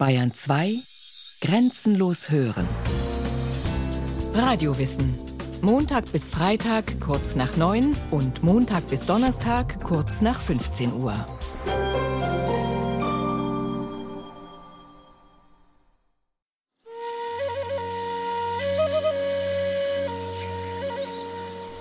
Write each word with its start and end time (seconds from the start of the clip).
Bayern 0.00 0.32
2 0.32 0.76
Grenzenlos 1.42 2.30
hören. 2.30 2.66
Radiowissen. 4.32 5.14
Montag 5.60 6.10
bis 6.10 6.30
Freitag 6.30 6.98
kurz 7.02 7.36
nach 7.36 7.58
9 7.58 7.94
und 8.10 8.42
Montag 8.42 8.88
bis 8.88 9.04
Donnerstag 9.04 9.78
kurz 9.82 10.22
nach 10.22 10.40
15 10.40 10.94
Uhr. 10.94 11.12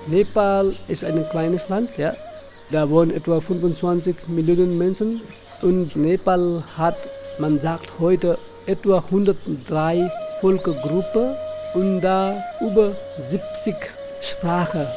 Nepal 0.08 0.76
ist 0.90 1.06
ein 1.06 1.26
kleines 1.30 1.70
Land, 1.70 1.92
ja. 1.98 2.18
Da 2.70 2.90
wohnen 2.90 3.12
etwa 3.12 3.40
25 3.40 4.28
Millionen 4.28 4.78
Menschen 4.78 5.22
und 5.62 5.96
Nepal 5.96 6.66
hat, 6.76 6.98
man 7.40 7.60
sagt 7.60 8.00
heute, 8.00 8.38
etwa 8.66 8.98
103 8.98 10.12
Volksgruppen 10.42 11.36
und 11.74 12.02
da 12.02 12.44
über 12.60 12.96
70 13.30 13.76
Sprachen. 14.22 14.88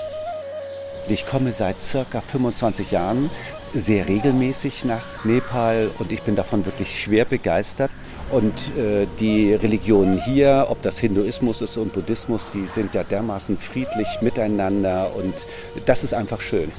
Ich 1.08 1.26
komme 1.26 1.52
seit 1.52 1.80
circa 1.82 2.20
25 2.20 2.90
Jahren 2.90 3.30
sehr 3.74 4.08
regelmäßig 4.08 4.84
nach 4.84 5.24
Nepal 5.24 5.90
und 5.98 6.12
ich 6.12 6.22
bin 6.22 6.36
davon 6.36 6.64
wirklich 6.64 7.00
schwer 7.00 7.24
begeistert. 7.24 7.90
Und 8.30 8.74
äh, 8.76 9.06
die 9.18 9.52
Religionen 9.54 10.18
hier, 10.18 10.66
ob 10.70 10.80
das 10.82 10.98
Hinduismus 10.98 11.60
ist 11.60 11.76
und 11.76 11.92
Buddhismus, 11.92 12.48
die 12.50 12.66
sind 12.66 12.94
ja 12.94 13.04
dermaßen 13.04 13.58
friedlich 13.58 14.08
miteinander 14.20 15.14
und 15.14 15.46
das 15.84 16.02
ist 16.02 16.14
einfach 16.14 16.40
schön. 16.40 16.72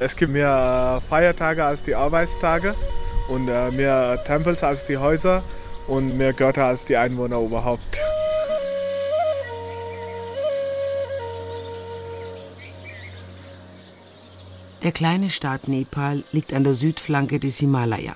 Es 0.00 0.16
gibt 0.16 0.32
mehr 0.32 1.00
Feiertage 1.08 1.64
als 1.64 1.82
die 1.82 1.94
Arbeitstage 1.94 2.74
und 3.28 3.48
äh, 3.48 3.70
mehr 3.70 4.22
Tempels 4.24 4.62
als 4.62 4.84
die 4.84 4.98
Häuser 4.98 5.42
und 5.86 6.16
mehr 6.16 6.32
Götter 6.32 6.64
als 6.64 6.84
die 6.84 6.96
Einwohner 6.96 7.40
überhaupt. 7.40 8.00
Der 14.82 14.92
kleine 14.92 15.30
Staat 15.30 15.66
Nepal 15.66 16.22
liegt 16.30 16.52
an 16.52 16.62
der 16.62 16.74
Südflanke 16.74 17.40
des 17.40 17.58
Himalaya. 17.58 18.14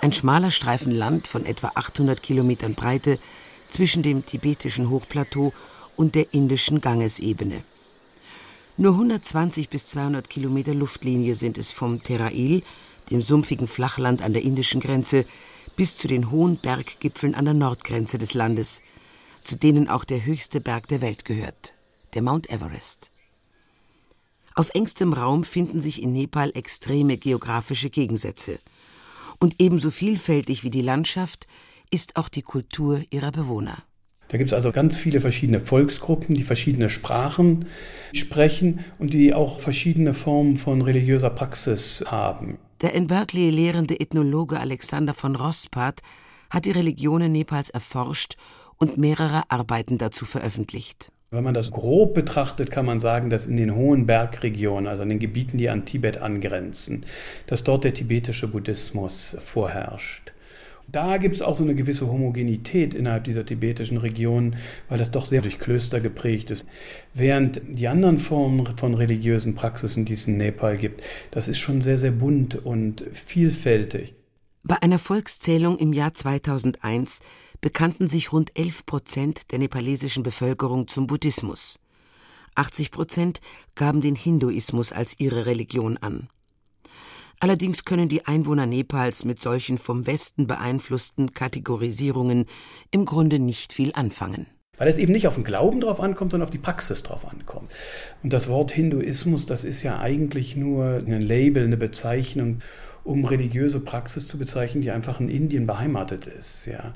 Ein 0.00 0.12
schmaler 0.12 0.50
Streifen 0.50 0.92
Land 0.92 1.28
von 1.28 1.46
etwa 1.46 1.72
800 1.76 2.22
Kilometern 2.22 2.74
Breite 2.74 3.18
zwischen 3.68 4.02
dem 4.02 4.26
tibetischen 4.26 4.90
Hochplateau 4.90 5.52
und 5.96 6.14
der 6.16 6.34
indischen 6.34 6.80
Gangesebene. 6.80 7.62
Nur 8.76 8.92
120 8.92 9.68
bis 9.68 9.86
200 9.86 10.28
Kilometer 10.28 10.74
Luftlinie 10.74 11.36
sind 11.36 11.58
es 11.58 11.70
vom 11.70 12.02
Terail, 12.02 12.62
dem 13.10 13.22
sumpfigen 13.22 13.68
Flachland 13.68 14.22
an 14.22 14.32
der 14.32 14.42
indischen 14.42 14.80
Grenze, 14.80 15.26
bis 15.76 15.96
zu 15.96 16.08
den 16.08 16.30
hohen 16.30 16.56
Berggipfeln 16.56 17.34
an 17.34 17.44
der 17.44 17.54
Nordgrenze 17.54 18.18
des 18.18 18.34
Landes, 18.34 18.82
zu 19.42 19.56
denen 19.56 19.88
auch 19.88 20.04
der 20.04 20.24
höchste 20.24 20.60
Berg 20.60 20.88
der 20.88 21.00
Welt 21.00 21.24
gehört, 21.24 21.74
der 22.14 22.22
Mount 22.22 22.50
Everest. 22.50 23.10
Auf 24.54 24.70
engstem 24.74 25.12
Raum 25.12 25.42
finden 25.44 25.80
sich 25.80 26.00
in 26.02 26.12
Nepal 26.12 26.52
extreme 26.54 27.18
geografische 27.18 27.90
Gegensätze. 27.90 28.60
Und 29.40 29.56
ebenso 29.58 29.90
vielfältig 29.90 30.62
wie 30.62 30.70
die 30.70 30.82
Landschaft 30.82 31.48
ist 31.90 32.16
auch 32.16 32.28
die 32.28 32.42
Kultur 32.42 33.02
ihrer 33.10 33.32
Bewohner. 33.32 33.82
Da 34.28 34.38
gibt 34.38 34.50
es 34.50 34.54
also 34.54 34.72
ganz 34.72 34.96
viele 34.96 35.20
verschiedene 35.20 35.60
Volksgruppen, 35.60 36.34
die 36.34 36.42
verschiedene 36.42 36.88
Sprachen 36.88 37.66
sprechen 38.12 38.80
und 38.98 39.12
die 39.12 39.34
auch 39.34 39.60
verschiedene 39.60 40.14
Formen 40.14 40.56
von 40.56 40.82
religiöser 40.82 41.30
Praxis 41.30 42.04
haben. 42.06 42.58
Der 42.84 42.92
in 42.92 43.06
Berkeley 43.06 43.48
lehrende 43.48 43.98
Ethnologe 43.98 44.60
Alexander 44.60 45.14
von 45.14 45.36
Rospat 45.36 46.02
hat 46.50 46.66
die 46.66 46.70
Religionen 46.70 47.32
Nepals 47.32 47.70
erforscht 47.70 48.36
und 48.76 48.98
mehrere 48.98 49.44
Arbeiten 49.48 49.96
dazu 49.96 50.26
veröffentlicht. 50.26 51.10
Wenn 51.30 51.44
man 51.44 51.54
das 51.54 51.70
grob 51.70 52.12
betrachtet, 52.12 52.70
kann 52.70 52.84
man 52.84 53.00
sagen, 53.00 53.30
dass 53.30 53.46
in 53.46 53.56
den 53.56 53.74
hohen 53.74 54.04
Bergregionen, 54.04 54.86
also 54.86 55.02
in 55.02 55.08
den 55.08 55.18
Gebieten, 55.18 55.56
die 55.56 55.70
an 55.70 55.86
Tibet 55.86 56.18
angrenzen, 56.18 57.06
dass 57.46 57.64
dort 57.64 57.84
der 57.84 57.94
tibetische 57.94 58.48
Buddhismus 58.48 59.34
vorherrscht. 59.42 60.33
Da 60.86 61.16
gibt 61.16 61.34
es 61.34 61.42
auch 61.42 61.54
so 61.54 61.64
eine 61.64 61.74
gewisse 61.74 62.06
Homogenität 62.06 62.94
innerhalb 62.94 63.24
dieser 63.24 63.44
tibetischen 63.44 63.96
Region, 63.96 64.56
weil 64.88 64.98
das 64.98 65.10
doch 65.10 65.26
sehr 65.26 65.42
durch 65.42 65.58
Klöster 65.58 66.00
geprägt 66.00 66.50
ist. 66.50 66.64
Während 67.14 67.60
die 67.68 67.88
anderen 67.88 68.18
Formen 68.18 68.66
von 68.76 68.94
religiösen 68.94 69.54
Praxisen, 69.54 70.04
die 70.04 70.12
es 70.12 70.26
in 70.26 70.36
Nepal 70.36 70.76
gibt, 70.76 71.02
das 71.30 71.48
ist 71.48 71.58
schon 71.58 71.82
sehr, 71.82 71.98
sehr 71.98 72.12
bunt 72.12 72.54
und 72.54 73.04
vielfältig. 73.12 74.14
Bei 74.62 74.80
einer 74.82 74.98
Volkszählung 74.98 75.78
im 75.78 75.92
Jahr 75.92 76.14
2001 76.14 77.20
bekannten 77.60 78.08
sich 78.08 78.32
rund 78.32 78.56
11 78.58 78.86
Prozent 78.86 79.52
der 79.52 79.58
nepalesischen 79.58 80.22
Bevölkerung 80.22 80.86
zum 80.86 81.06
Buddhismus. 81.06 81.78
80 82.54 82.90
Prozent 82.90 83.40
gaben 83.74 84.00
den 84.00 84.14
Hinduismus 84.14 84.92
als 84.92 85.18
ihre 85.18 85.46
Religion 85.46 85.96
an. 85.96 86.28
Allerdings 87.40 87.84
können 87.84 88.08
die 88.08 88.26
Einwohner 88.26 88.66
Nepals 88.66 89.24
mit 89.24 89.40
solchen 89.40 89.78
vom 89.78 90.06
Westen 90.06 90.46
beeinflussten 90.46 91.32
Kategorisierungen 91.32 92.46
im 92.90 93.04
Grunde 93.04 93.38
nicht 93.38 93.72
viel 93.72 93.92
anfangen. 93.94 94.46
Weil 94.76 94.88
es 94.88 94.98
eben 94.98 95.12
nicht 95.12 95.28
auf 95.28 95.34
den 95.34 95.44
Glauben 95.44 95.80
drauf 95.80 96.00
ankommt, 96.00 96.32
sondern 96.32 96.46
auf 96.46 96.52
die 96.52 96.58
Praxis 96.58 97.02
drauf 97.02 97.30
ankommt. 97.30 97.70
Und 98.22 98.32
das 98.32 98.48
Wort 98.48 98.72
Hinduismus, 98.72 99.46
das 99.46 99.64
ist 99.64 99.82
ja 99.82 100.00
eigentlich 100.00 100.56
nur 100.56 101.02
ein 101.06 101.20
Label, 101.20 101.64
eine 101.64 101.76
Bezeichnung, 101.76 102.60
um 103.04 103.24
religiöse 103.24 103.80
Praxis 103.80 104.26
zu 104.26 104.38
bezeichnen, 104.38 104.82
die 104.82 104.90
einfach 104.90 105.20
in 105.20 105.28
Indien 105.28 105.66
beheimatet 105.66 106.26
ist. 106.26 106.66
Ja. 106.66 106.94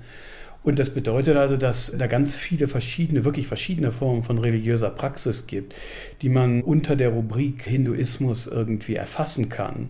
Und 0.68 0.78
das 0.78 0.90
bedeutet 0.90 1.34
also, 1.38 1.56
dass 1.56 1.94
da 1.96 2.06
ganz 2.06 2.36
viele 2.36 2.68
verschiedene, 2.68 3.24
wirklich 3.24 3.46
verschiedene 3.46 3.90
Formen 3.90 4.22
von 4.22 4.36
religiöser 4.36 4.90
Praxis 4.90 5.46
gibt, 5.46 5.74
die 6.20 6.28
man 6.28 6.60
unter 6.60 6.94
der 6.94 7.08
Rubrik 7.08 7.62
Hinduismus 7.62 8.46
irgendwie 8.46 8.94
erfassen 8.94 9.48
kann, 9.48 9.88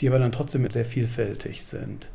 die 0.00 0.08
aber 0.08 0.18
dann 0.18 0.32
trotzdem 0.32 0.68
sehr 0.70 0.84
vielfältig 0.84 1.64
sind. 1.64 2.08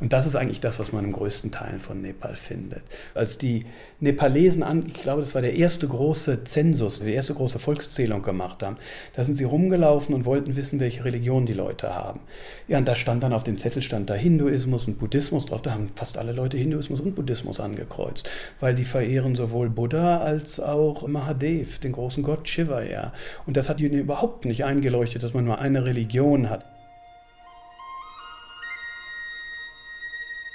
Und 0.00 0.12
das 0.12 0.26
ist 0.26 0.36
eigentlich 0.36 0.60
das, 0.60 0.78
was 0.78 0.92
man 0.92 1.04
im 1.04 1.12
größten 1.12 1.50
Teil 1.50 1.78
von 1.78 2.00
Nepal 2.00 2.36
findet. 2.36 2.82
Als 3.14 3.36
die 3.36 3.66
Nepalesen 4.00 4.62
an, 4.62 4.86
ich 4.86 5.02
glaube, 5.02 5.22
das 5.22 5.34
war 5.34 5.42
der 5.42 5.54
erste 5.54 5.88
große 5.88 6.44
Zensus, 6.44 7.00
die 7.00 7.12
erste 7.12 7.34
große 7.34 7.58
Volkszählung 7.58 8.22
gemacht 8.22 8.62
haben, 8.62 8.76
da 9.16 9.24
sind 9.24 9.34
sie 9.34 9.44
rumgelaufen 9.44 10.14
und 10.14 10.24
wollten 10.24 10.54
wissen, 10.54 10.78
welche 10.78 11.04
Religion 11.04 11.46
die 11.46 11.52
Leute 11.52 11.94
haben. 11.94 12.20
Ja, 12.68 12.78
und 12.78 12.86
da 12.86 12.94
stand 12.94 13.22
dann 13.22 13.32
auf 13.32 13.42
dem 13.42 13.58
Zettel 13.58 13.82
stand 13.82 14.08
da 14.08 14.14
Hinduismus 14.14 14.86
und 14.86 14.98
Buddhismus 14.98 15.46
drauf. 15.46 15.62
Da 15.62 15.72
haben 15.72 15.90
fast 15.96 16.16
alle 16.16 16.32
Leute 16.32 16.56
Hinduismus 16.56 17.00
und 17.00 17.16
Buddhismus 17.16 17.58
angekreuzt, 17.58 18.30
weil 18.60 18.74
die 18.74 18.84
verehren 18.84 19.34
sowohl 19.34 19.68
Buddha 19.68 20.18
als 20.18 20.60
auch 20.60 21.06
Mahadev, 21.08 21.80
den 21.80 21.92
großen 21.92 22.22
Gott 22.22 22.48
Shiva, 22.48 22.82
ja. 22.82 23.12
Und 23.46 23.56
das 23.56 23.68
hat 23.68 23.80
ihnen 23.80 23.98
überhaupt 23.98 24.44
nicht 24.44 24.64
eingeleuchtet, 24.64 25.24
dass 25.24 25.34
man 25.34 25.44
nur 25.44 25.58
eine 25.58 25.84
Religion 25.84 26.50
hat. 26.50 26.64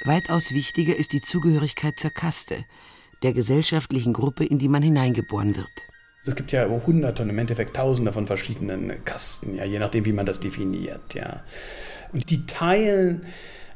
Weitaus 0.06 0.54
wichtiger 0.54 0.98
ist 0.98 1.14
die 1.14 1.22
Zugehörigkeit 1.22 1.98
zur 1.98 2.12
Kaste, 2.12 2.66
der 3.22 3.32
gesellschaftlichen 3.32 4.12
Gruppe, 4.12 4.44
in 4.44 4.60
die 4.60 4.68
man 4.68 4.84
hineingeboren 4.84 5.56
wird. 5.56 5.88
Es 6.26 6.36
gibt 6.36 6.52
ja 6.52 6.68
hunderte 6.68 7.24
und 7.24 7.30
im 7.30 7.40
Endeffekt 7.40 7.78
tausende 7.78 8.12
von 8.12 8.28
verschiedenen 8.28 9.06
Kasten, 9.06 9.56
ja, 9.56 9.64
je 9.64 9.80
nachdem, 9.80 10.06
wie 10.06 10.12
man 10.12 10.26
das 10.26 10.42
definiert. 10.42 11.14
Ja. 11.14 11.44
Und 12.12 12.30
die 12.30 12.46
teilen 12.46 13.26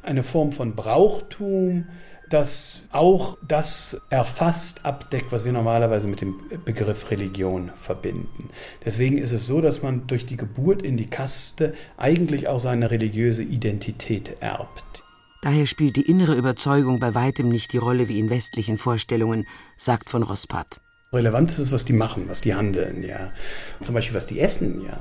eine 0.02 0.22
Form 0.22 0.52
von 0.52 0.74
Brauchtum, 0.76 1.86
das 2.28 2.82
auch 2.92 3.38
das 3.46 3.98
erfasst, 4.10 4.84
abdeckt, 4.84 5.32
was 5.32 5.46
wir 5.46 5.52
normalerweise 5.52 6.06
mit 6.06 6.20
dem 6.20 6.34
Begriff 6.66 7.10
Religion 7.10 7.70
verbinden. 7.80 8.50
Deswegen 8.84 9.16
ist 9.16 9.32
es 9.32 9.46
so, 9.46 9.62
dass 9.62 9.82
man 9.82 10.06
durch 10.06 10.26
die 10.26 10.36
Geburt 10.36 10.82
in 10.82 10.98
die 10.98 11.06
Kaste 11.06 11.72
eigentlich 11.96 12.48
auch 12.48 12.60
seine 12.60 12.90
religiöse 12.90 13.42
Identität 13.42 14.36
erbt. 14.40 15.02
Daher 15.40 15.66
spielt 15.66 15.96
die 15.96 16.08
innere 16.10 16.34
Überzeugung 16.34 16.98
bei 16.98 17.14
weitem 17.14 17.48
nicht 17.48 17.72
die 17.72 17.78
Rolle 17.78 18.08
wie 18.08 18.18
in 18.18 18.28
westlichen 18.28 18.76
Vorstellungen, 18.76 19.46
sagt 19.76 20.10
von 20.10 20.24
Rospat. 20.24 20.80
Relevant 21.12 21.52
ist 21.52 21.58
es, 21.58 21.72
was 21.72 21.84
die 21.84 21.92
machen, 21.92 22.24
was 22.28 22.40
die 22.40 22.54
handeln, 22.54 23.02
ja. 23.02 23.32
Zum 23.80 23.94
Beispiel, 23.94 24.16
was 24.16 24.26
die 24.26 24.40
essen, 24.40 24.84
ja. 24.84 24.98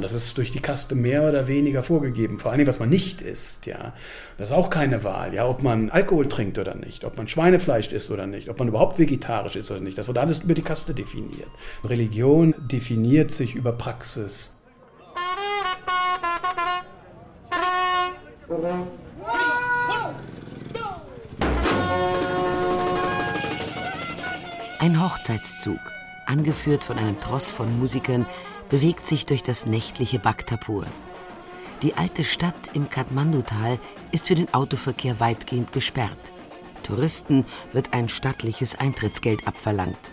Das 0.00 0.12
ist 0.12 0.36
durch 0.38 0.52
die 0.52 0.60
Kaste 0.60 0.94
mehr 0.94 1.28
oder 1.28 1.48
weniger 1.48 1.82
vorgegeben. 1.82 2.38
Vor 2.38 2.52
allem, 2.52 2.66
was 2.66 2.78
man 2.78 2.88
nicht 2.88 3.20
isst, 3.20 3.66
ja. 3.66 3.92
Das 4.36 4.50
ist 4.50 4.54
auch 4.54 4.70
keine 4.70 5.04
Wahl, 5.04 5.32
ja. 5.32 5.46
Ob 5.48 5.62
man 5.62 5.90
Alkohol 5.90 6.28
trinkt 6.28 6.58
oder 6.58 6.74
nicht, 6.74 7.04
ob 7.04 7.16
man 7.16 7.26
Schweinefleisch 7.26 7.90
isst 7.92 8.10
oder 8.10 8.26
nicht, 8.26 8.48
ob 8.48 8.58
man 8.58 8.68
überhaupt 8.68 8.98
vegetarisch 8.98 9.56
ist 9.56 9.70
oder 9.70 9.80
nicht. 9.80 9.96
Das 9.96 10.06
wird 10.06 10.18
alles 10.18 10.40
über 10.40 10.54
die 10.54 10.62
Kaste 10.62 10.92
definiert. 10.92 11.48
Religion 11.84 12.54
definiert 12.58 13.30
sich 13.30 13.54
über 13.54 13.72
Praxis. 13.72 14.54
Ein 24.80 25.02
Hochzeitszug, 25.02 25.80
angeführt 26.24 26.84
von 26.84 26.98
einem 26.98 27.18
Tross 27.18 27.50
von 27.50 27.80
Musikern, 27.80 28.26
bewegt 28.68 29.08
sich 29.08 29.26
durch 29.26 29.42
das 29.42 29.66
nächtliche 29.66 30.20
Bhaktapur. 30.20 30.86
Die 31.82 31.94
alte 31.94 32.22
Stadt 32.22 32.54
im 32.74 32.88
Kathmandu-Tal 32.88 33.80
ist 34.12 34.28
für 34.28 34.36
den 34.36 34.54
Autoverkehr 34.54 35.18
weitgehend 35.18 35.72
gesperrt. 35.72 36.18
Touristen 36.84 37.44
wird 37.72 37.92
ein 37.92 38.08
stattliches 38.08 38.76
Eintrittsgeld 38.76 39.48
abverlangt. 39.48 40.12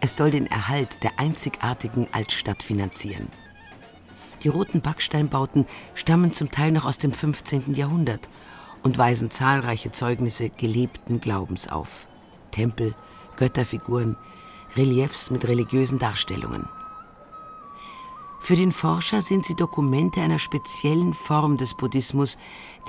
Es 0.00 0.16
soll 0.16 0.32
den 0.32 0.48
Erhalt 0.48 1.04
der 1.04 1.20
einzigartigen 1.20 2.08
Altstadt 2.10 2.64
finanzieren. 2.64 3.28
Die 4.42 4.48
roten 4.48 4.80
Backsteinbauten 4.80 5.64
stammen 5.94 6.32
zum 6.32 6.50
Teil 6.50 6.72
noch 6.72 6.86
aus 6.86 6.98
dem 6.98 7.12
15. 7.12 7.74
Jahrhundert 7.74 8.28
und 8.82 8.98
weisen 8.98 9.30
zahlreiche 9.30 9.92
Zeugnisse 9.92 10.50
gelebten 10.50 11.20
Glaubens 11.20 11.68
auf. 11.68 12.08
Tempel, 12.50 12.96
Götterfiguren, 13.36 14.16
Reliefs 14.76 15.30
mit 15.30 15.46
religiösen 15.46 15.98
Darstellungen. 15.98 16.68
Für 18.40 18.56
den 18.56 18.72
Forscher 18.72 19.22
sind 19.22 19.46
sie 19.46 19.54
Dokumente 19.54 20.20
einer 20.20 20.40
speziellen 20.40 21.14
Form 21.14 21.58
des 21.58 21.74
Buddhismus, 21.74 22.38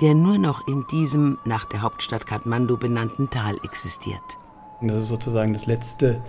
der 0.00 0.14
nur 0.14 0.36
noch 0.36 0.66
in 0.66 0.84
diesem 0.88 1.38
nach 1.44 1.64
der 1.64 1.82
Hauptstadt 1.82 2.26
Kathmandu 2.26 2.76
benannten 2.76 3.30
Tal 3.30 3.56
existiert. 3.62 4.20
Das 4.80 5.04
ist 5.04 5.08
sozusagen 5.08 5.52
das 5.52 5.66
letzte 5.66 6.20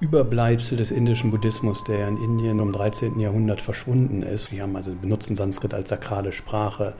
Überbleibsel 0.00 0.78
des 0.78 0.90
indischen 0.90 1.30
Buddhismus, 1.30 1.84
der 1.84 2.08
in 2.08 2.16
Indien 2.16 2.58
im 2.58 2.72
13. 2.72 3.20
Jahrhundert 3.20 3.60
verschwunden 3.60 4.22
ist. 4.22 4.50
Die 4.50 4.60
haben 4.60 4.74
also 4.74 4.90
benutzen 4.94 5.36
Sanskrit 5.36 5.74
als 5.74 5.90
sakrale 5.90 6.32
Sprache 6.32 6.94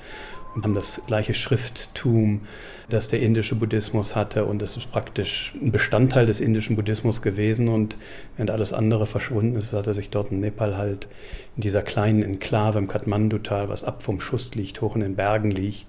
und 0.54 0.64
haben 0.64 0.74
das 0.74 1.00
gleiche 1.06 1.34
Schrifttum, 1.34 2.42
das 2.90 3.08
der 3.08 3.20
indische 3.20 3.54
Buddhismus 3.54 4.14
hatte. 4.14 4.44
Und 4.44 4.60
das 4.60 4.76
ist 4.76 4.90
praktisch 4.92 5.54
ein 5.60 5.72
Bestandteil 5.72 6.26
des 6.26 6.40
indischen 6.40 6.76
Buddhismus 6.76 7.22
gewesen. 7.22 7.68
Und 7.68 7.96
während 8.36 8.50
alles 8.50 8.72
andere 8.72 9.06
verschwunden 9.06 9.56
ist, 9.56 9.72
hat 9.72 9.86
er 9.86 9.94
sich 9.94 10.10
dort 10.10 10.30
in 10.30 10.40
Nepal 10.40 10.76
halt 10.76 11.08
in 11.56 11.62
dieser 11.62 11.82
kleinen 11.82 12.22
Enklave 12.22 12.78
im 12.78 12.88
Kathmandu-Tal, 12.88 13.68
was 13.68 13.84
ab 13.84 14.02
vom 14.02 14.20
Schuss 14.20 14.54
liegt, 14.54 14.80
hoch 14.82 14.94
in 14.94 15.00
den 15.00 15.16
Bergen 15.16 15.50
liegt, 15.50 15.86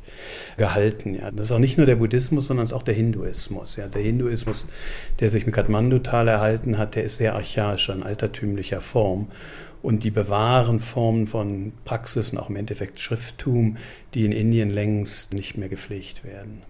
gehalten. 0.58 1.16
Ja. 1.16 1.32
Das 1.32 1.48
ist 1.48 1.52
auch 1.52 1.60
nicht 1.60 1.78
nur 1.78 1.86
der 1.86 1.98
Buddhismus, 1.98 2.48
sondern 2.48 2.64
es 2.66 2.72
ist 2.72 2.78
auch 2.78 2.84
der 2.84 2.96
Hinduismus. 2.96 3.76
Ja. 3.76 3.88
Der 3.88 4.02
Hinduismus, 4.02 4.66
der 5.20 5.30
sich 5.30 5.46
im 5.46 5.52
Kathmandu-Tal 5.52 6.28
erhalten 6.28 6.78
hat, 6.78 6.96
der 6.96 7.04
ist 7.04 7.18
sehr 7.18 7.36
archaisch, 7.36 7.90
in 7.90 8.04
altertümlicher 8.04 8.80
Form 8.80 9.28
und 9.84 10.06
die 10.06 10.12
bewahren 10.12 10.80
Formen 10.80 11.28
von 11.28 11.74
Praxis 11.86 12.32
und 12.32 12.40
auch 12.40 12.50
im 12.50 12.56
Endeffekt 12.56 13.00
Schrifttum, 13.00 13.78
die 14.16 14.26
in 14.26 14.32
Indien 14.32 14.72
längst 14.72 15.34
nicht 15.34 15.58
mehr 15.58 15.70
gepflegt 15.70 16.24
werden. 16.24 16.64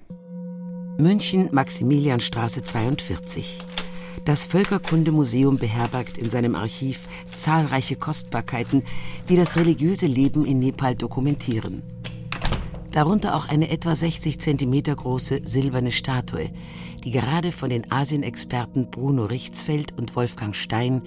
München, 0.97 1.49
Maximilianstraße 1.51 2.63
42. 2.63 3.59
Das 4.25 4.45
Völkerkundemuseum 4.45 5.57
beherbergt 5.57 6.17
in 6.17 6.29
seinem 6.29 6.55
Archiv 6.55 7.07
zahlreiche 7.35 7.95
Kostbarkeiten, 7.95 8.83
die 9.29 9.35
das 9.35 9.57
religiöse 9.57 10.07
Leben 10.07 10.45
in 10.45 10.59
Nepal 10.59 10.95
dokumentieren. 10.95 11.83
Darunter 12.91 13.35
auch 13.35 13.47
eine 13.47 13.69
etwa 13.69 13.95
60 13.95 14.39
Zentimeter 14.39 14.95
große 14.95 15.41
silberne 15.43 15.91
Statue, 15.91 16.51
die 17.03 17.11
gerade 17.11 17.51
von 17.51 17.69
den 17.69 17.91
Asienexperten 17.91 18.91
Bruno 18.91 19.25
Richtsfeld 19.25 19.97
und 19.97 20.15
Wolfgang 20.15 20.55
Stein 20.55 21.01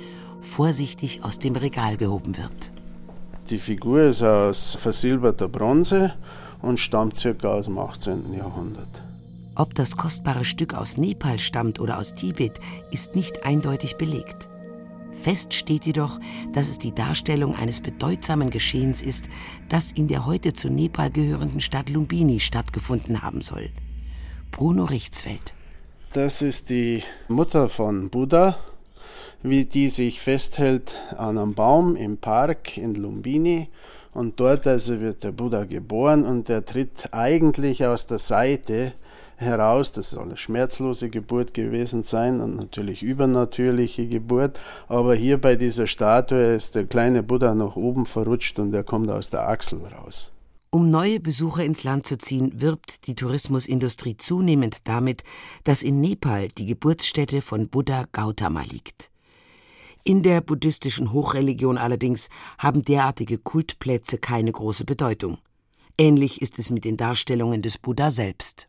vorsichtig 0.47 1.23
aus 1.23 1.39
dem 1.39 1.57
Regal 1.57 1.97
gehoben 1.97 2.37
wird. 2.37 2.73
Die 3.51 3.59
Figur 3.59 4.03
ist 4.03 4.23
aus 4.23 4.75
versilberter 4.75 5.49
Bronze 5.49 6.15
und 6.63 6.81
stammt 6.81 7.17
circa 7.17 7.49
aus 7.49 7.67
dem 7.67 7.79
18. 7.79 8.33
Jahrhundert. 8.33 9.03
Ob 9.55 9.75
das 9.75 9.97
kostbare 9.97 10.45
Stück 10.45 10.75
aus 10.75 10.97
Nepal 10.97 11.39
stammt 11.39 11.81
oder 11.81 11.99
aus 11.99 12.15
Tibet, 12.15 12.61
ist 12.91 13.15
nicht 13.15 13.45
eindeutig 13.45 13.97
belegt. 13.97 14.49
Fest 15.11 15.55
steht 15.55 15.87
jedoch, 15.87 16.21
dass 16.53 16.69
es 16.69 16.79
die 16.79 16.95
Darstellung 16.95 17.57
eines 17.57 17.81
bedeutsamen 17.81 18.51
Geschehens 18.51 19.03
ist, 19.03 19.29
das 19.69 19.93
in 19.93 20.09
der 20.09 20.27
heute 20.27 20.53
zu 20.53 20.69
Nepal 20.69 21.11
gehörenden 21.11 21.61
Stadt 21.61 21.89
Lumbini 21.89 22.41
stattgefunden 22.41 23.23
haben 23.23 23.41
soll. 23.41 23.71
Bruno 24.51 24.85
Richtsfeld. 24.85 25.55
Das 26.13 26.43
ist 26.43 26.71
die 26.71 27.03
Mutter 27.29 27.69
von 27.69 28.11
Buddha, 28.11 28.59
wie 29.43 29.65
die 29.65 29.89
sich 29.89 30.21
festhält 30.21 30.95
an 31.17 31.39
einem 31.39 31.55
Baum 31.55 31.97
im 31.97 32.19
Park 32.19 32.77
in 32.77 32.95
Lumbini. 32.95 33.69
Und 34.13 34.41
dort 34.41 34.67
also 34.67 35.01
wird 35.01 35.25
der 35.25 35.33
Buddha 35.33 35.65
geboren 35.65 36.25
und 36.25 36.49
er 36.49 36.65
tritt 36.65 37.09
eigentlich 37.13 37.85
aus 37.85 38.07
der 38.07 38.19
Seite 38.19 38.95
heraus. 39.37 39.93
Das 39.93 40.11
soll 40.11 40.25
eine 40.25 40.37
schmerzlose 40.37 41.11
Geburt 41.11 41.53
gewesen 41.55 42.03
sein 42.03 42.41
und 42.41 42.57
natürlich 42.57 43.03
übernatürliche 43.03 44.07
Geburt. 44.07 44.59
Aber 44.89 45.15
hier 45.15 45.39
bei 45.41 45.57
dieser 45.57 45.87
Statue 45.87 46.55
ist 46.55 46.75
der 46.75 46.87
kleine 46.87 47.23
Buddha 47.23 47.55
nach 47.55 47.77
oben 47.77 48.07
verrutscht 48.07 48.59
und 48.59 48.75
er 48.75 48.85
kommt 48.85 49.11
aus 49.11 49.31
der 49.31 49.49
Achsel 49.49 49.81
raus. 49.85 50.31
Um 50.77 50.91
neue 50.91 51.21
Besucher 51.21 51.65
ins 51.65 51.85
Land 51.85 52.07
zu 52.07 52.19
ziehen, 52.19 52.61
wirbt 52.61 53.07
die 53.07 53.15
Tourismusindustrie 53.15 54.19
zunehmend 54.19 54.87
damit, 54.87 55.23
dass 55.65 55.83
in 55.83 56.03
Nepal 56.03 56.49
die 56.49 56.67
Geburtsstätte 56.67 57.41
von 57.41 57.71
Buddha 57.71 58.05
Gautama 58.13 58.61
liegt. 58.61 59.11
In 60.05 60.23
der 60.23 60.43
buddhistischen 60.43 61.15
Hochreligion 61.15 61.79
allerdings 61.79 62.29
haben 62.59 62.83
derartige 62.83 63.39
Kultplätze 63.39 64.19
keine 64.19 64.53
große 64.53 64.85
Bedeutung. 64.85 65.39
Ähnlich 65.97 66.43
ist 66.43 66.59
es 66.59 66.69
mit 66.69 66.85
den 66.85 66.99
Darstellungen 66.99 67.63
des 67.63 67.79
Buddha 67.79 68.11
selbst. 68.11 68.69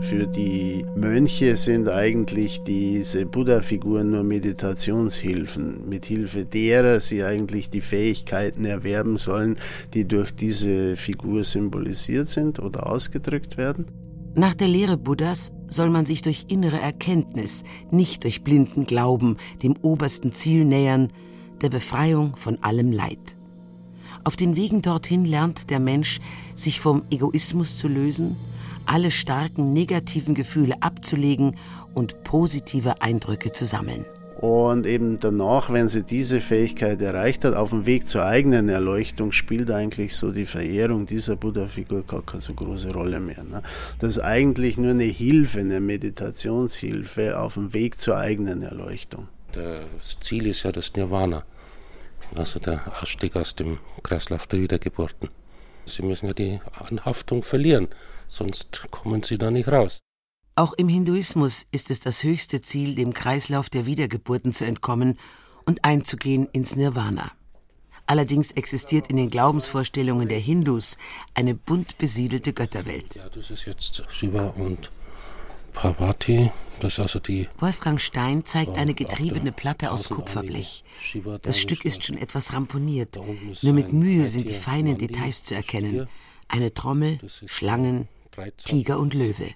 Für 0.00 0.26
die 0.26 0.86
Mönche 0.96 1.56
sind 1.56 1.88
eigentlich 1.88 2.62
diese 2.62 3.26
Buddha-Figuren 3.26 4.10
nur 4.10 4.22
Meditationshilfen, 4.22 5.88
mit 5.88 6.06
Hilfe 6.06 6.44
derer 6.44 7.00
sie 7.00 7.24
eigentlich 7.24 7.68
die 7.68 7.80
Fähigkeiten 7.80 8.64
erwerben 8.64 9.16
sollen, 9.16 9.56
die 9.94 10.06
durch 10.06 10.30
diese 10.30 10.96
Figur 10.96 11.44
symbolisiert 11.44 12.28
sind 12.28 12.58
oder 12.60 12.86
ausgedrückt 12.86 13.56
werden. 13.56 13.86
Nach 14.34 14.54
der 14.54 14.68
Lehre 14.68 14.96
Buddhas 14.96 15.52
soll 15.66 15.90
man 15.90 16.06
sich 16.06 16.22
durch 16.22 16.46
innere 16.48 16.78
Erkenntnis, 16.80 17.64
nicht 17.90 18.24
durch 18.24 18.44
blinden 18.44 18.86
Glauben, 18.86 19.36
dem 19.62 19.76
obersten 19.82 20.32
Ziel 20.32 20.64
nähern, 20.64 21.08
der 21.60 21.70
Befreiung 21.70 22.36
von 22.36 22.62
allem 22.62 22.92
Leid. 22.92 23.37
Auf 24.28 24.36
den 24.36 24.56
Wegen 24.56 24.82
dorthin 24.82 25.24
lernt 25.24 25.70
der 25.70 25.80
Mensch, 25.80 26.20
sich 26.54 26.80
vom 26.80 27.02
Egoismus 27.10 27.78
zu 27.78 27.88
lösen, 27.88 28.36
alle 28.84 29.10
starken 29.10 29.72
negativen 29.72 30.34
Gefühle 30.34 30.74
abzulegen 30.82 31.56
und 31.94 32.24
positive 32.24 33.00
Eindrücke 33.00 33.52
zu 33.52 33.64
sammeln. 33.64 34.04
Und 34.38 34.84
eben 34.84 35.18
danach, 35.18 35.72
wenn 35.72 35.88
sie 35.88 36.02
diese 36.02 36.42
Fähigkeit 36.42 37.00
erreicht 37.00 37.42
hat, 37.46 37.54
auf 37.54 37.70
dem 37.70 37.86
Weg 37.86 38.06
zur 38.06 38.22
eigenen 38.22 38.68
Erleuchtung, 38.68 39.32
spielt 39.32 39.70
eigentlich 39.70 40.14
so 40.14 40.30
die 40.30 40.44
Verehrung 40.44 41.06
dieser 41.06 41.36
Buddha-Figur 41.36 42.02
gar 42.02 42.20
keine 42.20 42.42
so 42.42 42.52
große 42.52 42.92
Rolle 42.92 43.20
mehr. 43.20 43.44
Ne? 43.44 43.62
Das 43.98 44.18
ist 44.18 44.22
eigentlich 44.22 44.76
nur 44.76 44.90
eine 44.90 45.04
Hilfe, 45.04 45.60
eine 45.60 45.80
Meditationshilfe 45.80 47.40
auf 47.40 47.54
dem 47.54 47.72
Weg 47.72 47.98
zur 47.98 48.18
eigenen 48.18 48.60
Erleuchtung. 48.60 49.28
Das 49.52 50.20
Ziel 50.20 50.46
ist 50.46 50.64
ja 50.64 50.72
das 50.72 50.92
Nirvana, 50.94 51.44
also 52.36 52.58
der 52.58 52.80
Ausstieg 53.00 53.36
aus 53.36 53.54
dem 53.54 53.78
Kreislauf 54.02 54.46
der 54.46 54.60
Wiedergeburten. 54.60 55.28
Sie 55.86 56.02
müssen 56.02 56.26
ja 56.26 56.34
die 56.34 56.60
Anhaftung 56.72 57.42
verlieren, 57.42 57.88
sonst 58.28 58.88
kommen 58.90 59.22
sie 59.22 59.38
da 59.38 59.50
nicht 59.50 59.68
raus. 59.68 60.00
Auch 60.54 60.72
im 60.72 60.88
Hinduismus 60.88 61.66
ist 61.70 61.90
es 61.90 62.00
das 62.00 62.24
höchste 62.24 62.60
Ziel, 62.62 62.94
dem 62.94 63.14
Kreislauf 63.14 63.70
der 63.70 63.86
Wiedergeburten 63.86 64.52
zu 64.52 64.66
entkommen 64.66 65.18
und 65.64 65.84
einzugehen 65.84 66.48
ins 66.52 66.76
Nirvana. 66.76 67.30
Allerdings 68.06 68.52
existiert 68.52 69.08
in 69.08 69.18
den 69.18 69.30
Glaubensvorstellungen 69.30 70.28
der 70.28 70.38
Hindus 70.38 70.96
eine 71.34 71.54
bunt 71.54 71.98
besiedelte 71.98 72.54
Götterwelt. 72.54 73.16
Ja, 73.16 73.28
das 73.28 73.50
ist 73.50 73.66
jetzt 73.66 74.02
Shiva 74.08 74.46
und 74.48 74.90
Parvati. 75.72 76.50
Das 76.80 76.94
ist 76.94 77.00
also 77.00 77.18
die. 77.18 77.48
Wolfgang 77.58 78.00
Stein 78.00 78.44
zeigt 78.44 78.78
eine 78.78 78.94
getriebene 78.94 79.52
Platte 79.52 79.90
aus 79.90 80.08
Kupferblech. 80.08 80.84
Das 81.42 81.58
Stück 81.58 81.84
ist 81.84 82.04
schon 82.04 82.16
etwas 82.16 82.52
ramponiert. 82.52 83.18
Nur 83.62 83.72
mit 83.72 83.92
Mühe 83.92 84.26
sind 84.26 84.48
die 84.48 84.54
feinen 84.54 84.96
Details 84.96 85.42
zu 85.42 85.54
erkennen. 85.54 86.08
Eine 86.46 86.72
Trommel, 86.72 87.18
Schlangen, 87.46 88.08
Tiger 88.56 88.98
und 88.98 89.14
Löwe. 89.14 89.48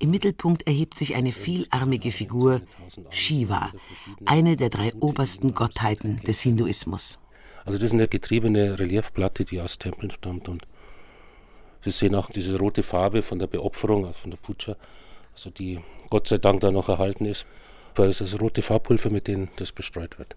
Im 0.00 0.10
Mittelpunkt 0.10 0.66
erhebt 0.66 0.98
sich 0.98 1.14
eine 1.14 1.32
vielarmige 1.32 2.10
Figur, 2.10 2.62
Shiva, 3.10 3.72
eine 4.24 4.56
der 4.56 4.70
drei 4.70 4.92
obersten 4.94 5.54
Gottheiten 5.54 6.18
des 6.20 6.40
Hinduismus. 6.40 7.18
Also 7.64 7.78
das 7.78 7.86
ist 7.86 7.94
eine 7.94 8.08
getriebene 8.08 8.78
Reliefplatte, 8.78 9.44
die 9.44 9.60
aus 9.60 9.78
Tempeln 9.78 10.10
stammt 10.10 10.48
und 10.48 10.66
Sie 11.80 11.90
sehen 11.90 12.14
auch 12.14 12.30
diese 12.30 12.58
rote 12.58 12.82
Farbe 12.82 13.22
von 13.22 13.38
der 13.38 13.46
Beopferung, 13.46 14.06
also 14.06 14.18
von 14.18 14.30
der 14.30 14.38
Puja, 14.38 14.76
also 15.34 15.50
die 15.50 15.78
Gott 16.10 16.26
sei 16.26 16.38
Dank 16.38 16.60
da 16.60 16.70
noch 16.70 16.88
erhalten 16.88 17.24
ist, 17.24 17.46
weil 17.94 18.08
es 18.08 18.18
das 18.18 18.40
rote 18.40 18.62
Farbpulver, 18.62 19.10
mit 19.10 19.28
dem 19.28 19.48
das 19.56 19.72
bestreut 19.72 20.18
wird. 20.18 20.36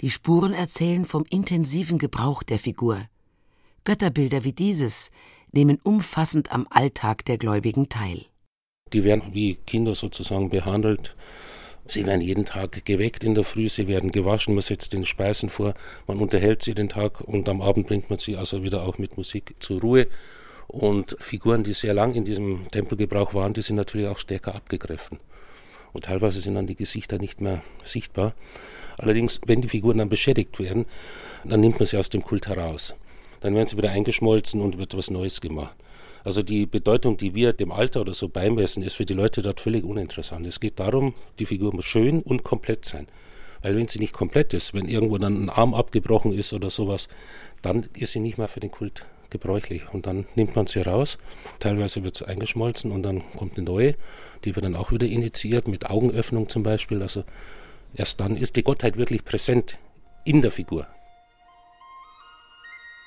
Die 0.00 0.10
Spuren 0.10 0.52
erzählen 0.52 1.04
vom 1.04 1.24
intensiven 1.30 1.98
Gebrauch 1.98 2.42
der 2.42 2.58
Figur. 2.58 3.06
Götterbilder 3.84 4.44
wie 4.44 4.52
dieses 4.52 5.10
nehmen 5.52 5.78
umfassend 5.82 6.52
am 6.52 6.66
Alltag 6.70 7.24
der 7.24 7.38
Gläubigen 7.38 7.88
teil. 7.88 8.26
Die 8.92 9.04
werden 9.04 9.32
wie 9.32 9.54
Kinder 9.54 9.94
sozusagen 9.94 10.50
behandelt. 10.50 11.16
Sie 11.86 12.04
werden 12.04 12.20
jeden 12.20 12.44
Tag 12.44 12.84
geweckt 12.84 13.24
in 13.24 13.34
der 13.34 13.44
Früh, 13.44 13.68
sie 13.68 13.86
werden 13.86 14.10
gewaschen, 14.10 14.54
man 14.54 14.62
setzt 14.62 14.92
den 14.92 15.04
Speisen 15.04 15.48
vor, 15.48 15.74
man 16.06 16.18
unterhält 16.18 16.62
sie 16.62 16.74
den 16.74 16.88
Tag 16.88 17.20
und 17.20 17.48
am 17.48 17.62
Abend 17.62 17.86
bringt 17.86 18.10
man 18.10 18.18
sie 18.18 18.36
also 18.36 18.64
wieder 18.64 18.82
auch 18.82 18.98
mit 18.98 19.16
Musik 19.16 19.54
zur 19.60 19.80
Ruhe. 19.80 20.08
Und 20.68 21.16
Figuren, 21.20 21.62
die 21.62 21.72
sehr 21.72 21.94
lang 21.94 22.14
in 22.14 22.24
diesem 22.24 22.70
Tempelgebrauch 22.70 23.34
waren, 23.34 23.52
die 23.52 23.62
sind 23.62 23.76
natürlich 23.76 24.08
auch 24.08 24.18
stärker 24.18 24.54
abgegriffen. 24.54 25.18
Und 25.92 26.04
teilweise 26.04 26.40
sind 26.40 26.54
dann 26.54 26.66
die 26.66 26.76
Gesichter 26.76 27.18
nicht 27.18 27.40
mehr 27.40 27.62
sichtbar. 27.82 28.34
Allerdings, 28.98 29.40
wenn 29.46 29.60
die 29.60 29.68
Figuren 29.68 29.98
dann 29.98 30.08
beschädigt 30.08 30.58
werden, 30.58 30.86
dann 31.44 31.60
nimmt 31.60 31.78
man 31.78 31.86
sie 31.86 31.96
aus 31.96 32.10
dem 32.10 32.22
Kult 32.22 32.48
heraus. 32.48 32.94
Dann 33.40 33.54
werden 33.54 33.68
sie 33.68 33.76
wieder 33.76 33.92
eingeschmolzen 33.92 34.60
und 34.60 34.78
wird 34.78 34.96
was 34.96 35.10
Neues 35.10 35.40
gemacht. 35.40 35.76
Also 36.24 36.42
die 36.42 36.66
Bedeutung, 36.66 37.16
die 37.16 37.34
wir 37.34 37.52
dem 37.52 37.70
Alter 37.70 38.00
oder 38.00 38.12
so 38.12 38.28
beimessen, 38.28 38.82
ist 38.82 38.94
für 38.94 39.06
die 39.06 39.14
Leute 39.14 39.42
dort 39.42 39.60
völlig 39.60 39.84
uninteressant. 39.84 40.44
Es 40.46 40.58
geht 40.58 40.80
darum, 40.80 41.14
die 41.38 41.46
Figur 41.46 41.72
muss 41.72 41.84
schön 41.84 42.20
und 42.22 42.42
komplett 42.42 42.84
sein. 42.84 43.06
Weil 43.62 43.76
wenn 43.76 43.86
sie 43.86 44.00
nicht 44.00 44.12
komplett 44.12 44.52
ist, 44.52 44.74
wenn 44.74 44.88
irgendwo 44.88 45.18
dann 45.18 45.44
ein 45.44 45.50
Arm 45.50 45.72
abgebrochen 45.72 46.32
ist 46.32 46.52
oder 46.52 46.68
sowas, 46.68 47.08
dann 47.62 47.88
ist 47.94 48.12
sie 48.12 48.20
nicht 48.20 48.38
mehr 48.38 48.48
für 48.48 48.60
den 48.60 48.70
Kult 48.70 49.06
gebräuchlich. 49.30 49.82
Und 49.92 50.06
dann 50.06 50.26
nimmt 50.34 50.56
man 50.56 50.66
sie 50.66 50.80
raus. 50.80 51.18
Teilweise 51.58 52.04
wird 52.04 52.16
sie 52.16 52.26
eingeschmolzen 52.26 52.92
und 52.92 53.02
dann 53.02 53.22
kommt 53.36 53.56
eine 53.56 53.64
neue. 53.64 53.94
Die 54.44 54.54
wird 54.54 54.64
dann 54.64 54.76
auch 54.76 54.92
wieder 54.92 55.06
initiiert 55.06 55.68
mit 55.68 55.90
Augenöffnung 55.90 56.48
zum 56.48 56.62
Beispiel. 56.62 57.02
Also 57.02 57.24
erst 57.94 58.20
dann 58.20 58.36
ist 58.36 58.56
die 58.56 58.62
Gottheit 58.62 58.96
wirklich 58.96 59.24
präsent 59.24 59.78
in 60.24 60.42
der 60.42 60.50
Figur. 60.50 60.86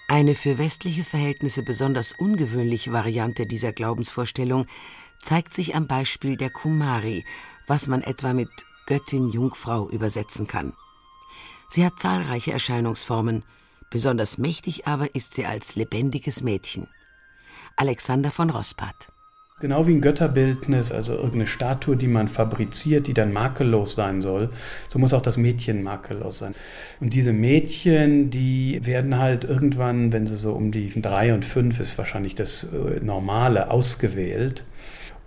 Eine 0.08 0.34
für 0.34 0.58
westliche 0.58 1.04
Verhältnisse 1.04 1.62
besonders 1.62 2.14
ungewöhnliche 2.18 2.92
Variante 2.92 3.46
dieser 3.46 3.74
Glaubensvorstellung 3.74 4.66
zeigt 5.22 5.54
sich 5.54 5.76
am 5.76 5.88
Beispiel 5.88 6.36
der 6.36 6.50
Kumari, 6.50 7.24
was 7.68 7.88
man 7.88 8.02
etwa 8.02 8.34
mit 8.34 8.50
Göttin 8.88 9.30
Jungfrau 9.30 9.88
übersetzen 9.88 10.48
kann. 10.48 10.74
Sie 11.70 11.86
hat 11.86 12.00
zahlreiche 12.00 12.52
Erscheinungsformen, 12.52 13.44
besonders 13.90 14.38
mächtig 14.38 14.88
aber 14.88 15.16
ist 15.16 15.34
sie 15.34 15.46
als 15.46 15.76
lebendiges 15.76 16.42
Mädchen. 16.42 16.88
Alexander 17.76 18.32
von 18.32 18.50
Rospat 18.50 19.10
Genau 19.60 19.86
wie 19.88 19.92
ein 19.92 20.02
Götterbildnis, 20.02 20.90
also 20.94 21.14
irgendeine 21.14 21.48
Statue, 21.48 21.98
die 21.98 22.08
man 22.08 22.30
fabriziert, 22.30 23.08
die 23.08 23.14
dann 23.14 23.34
makellos 23.34 23.94
sein 23.94 24.22
soll, 24.22 24.50
so 24.88 25.00
muss 25.00 25.14
auch 25.14 25.22
das 25.22 25.36
Mädchen 25.36 25.84
makellos 25.84 26.40
sein. 26.40 26.56
Und 27.02 27.14
diese 27.14 27.34
Mädchen, 27.34 28.30
die 28.30 28.80
werden 28.86 29.18
halt 29.18 29.44
irgendwann, 29.44 30.14
wenn 30.14 30.28
sie 30.28 30.38
so 30.38 30.54
um 30.54 30.72
die 30.72 30.90
drei 31.02 31.34
und 31.34 31.44
fünf 31.44 31.82
ist 31.82 31.98
wahrscheinlich 31.98 32.36
das 32.36 32.64
äh, 32.64 33.04
Normale, 33.04 33.70
ausgewählt 33.70 34.64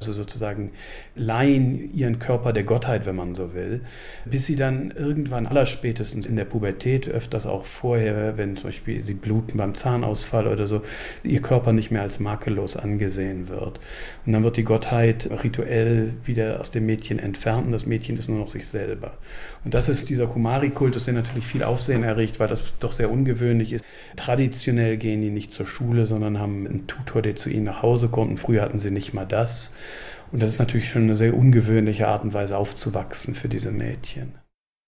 also 0.09 0.23
sozusagen 0.23 0.71
leihen 1.14 1.94
ihren 1.94 2.18
Körper 2.18 2.52
der 2.52 2.64
Gottheit, 2.64 3.06
wenn 3.06 3.16
man 3.16 3.35
so 3.35 3.54
will, 3.54 3.80
bis 4.25 4.47
sie 4.47 4.56
dann 4.56 4.90
irgendwann 4.90 5.47
allerspätestens 5.47 6.26
in 6.26 6.37
der 6.37 6.44
Pubertät, 6.44 7.09
öfters 7.09 7.47
auch 7.47 7.64
vorher, 7.66 8.37
wenn 8.37 8.56
zum 8.56 8.68
Beispiel 8.68 9.04
sie 9.04 9.14
bluten 9.14 9.56
beim 9.56 9.75
Zahnausfall 9.75 10.47
oder 10.47 10.66
so, 10.66 10.82
ihr 11.23 11.40
Körper 11.40 11.73
nicht 11.73 11.90
mehr 11.90 12.02
als 12.02 12.21
makellos 12.21 12.76
angesehen 12.76 13.49
wird. 13.49 13.80
Und 14.26 14.32
dann 14.32 14.44
wird 14.44 14.56
die 14.56 14.64
Gottheit 14.64 15.28
rituell 15.42 16.14
wieder 16.25 16.61
aus 16.61 16.71
dem 16.71 16.87
Mädchen 16.87 17.18
entfernt 17.18 17.66
und 17.66 17.73
das 17.73 17.87
Mädchen 17.87 18.18
ist 18.18 18.28
nur 18.28 18.38
noch 18.38 18.50
sich 18.50 18.66
selber. 18.66 19.12
Und 19.64 19.75
das 19.75 19.88
ist 19.88 20.09
dieser 20.09 20.26
Kumari-Kultus, 20.26 21.04
der 21.04 21.14
natürlich 21.14 21.47
viel 21.47 21.62
Aufsehen 21.62 22.02
erregt, 22.02 22.40
weil 22.40 22.49
das 22.49 22.61
doch 22.80 22.92
sehr 22.92 23.11
ungewöhnlich 23.11 23.73
ist. 23.73 23.85
Traditionell 24.16 24.97
gehen 24.97 25.23
die 25.23 25.30
nicht 25.30 25.52
zur 25.52 25.66
Schule, 25.66 26.04
sondern 26.04 26.38
haben 26.38 26.66
einen 26.66 26.87
Tutor, 26.87 27.23
der 27.23 27.35
zu 27.37 27.49
ihnen 27.49 27.64
nach 27.64 27.82
Hause 27.82 28.09
kommt. 28.09 28.30
Und 28.30 28.37
früher 28.37 28.62
hatten 28.62 28.78
sie 28.78 28.90
nicht 28.90 29.14
mal 29.14 29.25
das. 29.25 29.73
Und 30.30 30.40
das 30.40 30.50
ist 30.50 30.58
natürlich 30.58 30.88
schon 30.88 31.02
eine 31.02 31.14
sehr 31.14 31.37
ungewöhnliche 31.37 32.08
Art 32.08 32.25
und 32.25 32.34
Weise 32.34 32.56
aufzuwachsen 32.56 33.34
für 33.34 33.49
diese 33.49 33.70
Mädchen. 33.70 34.34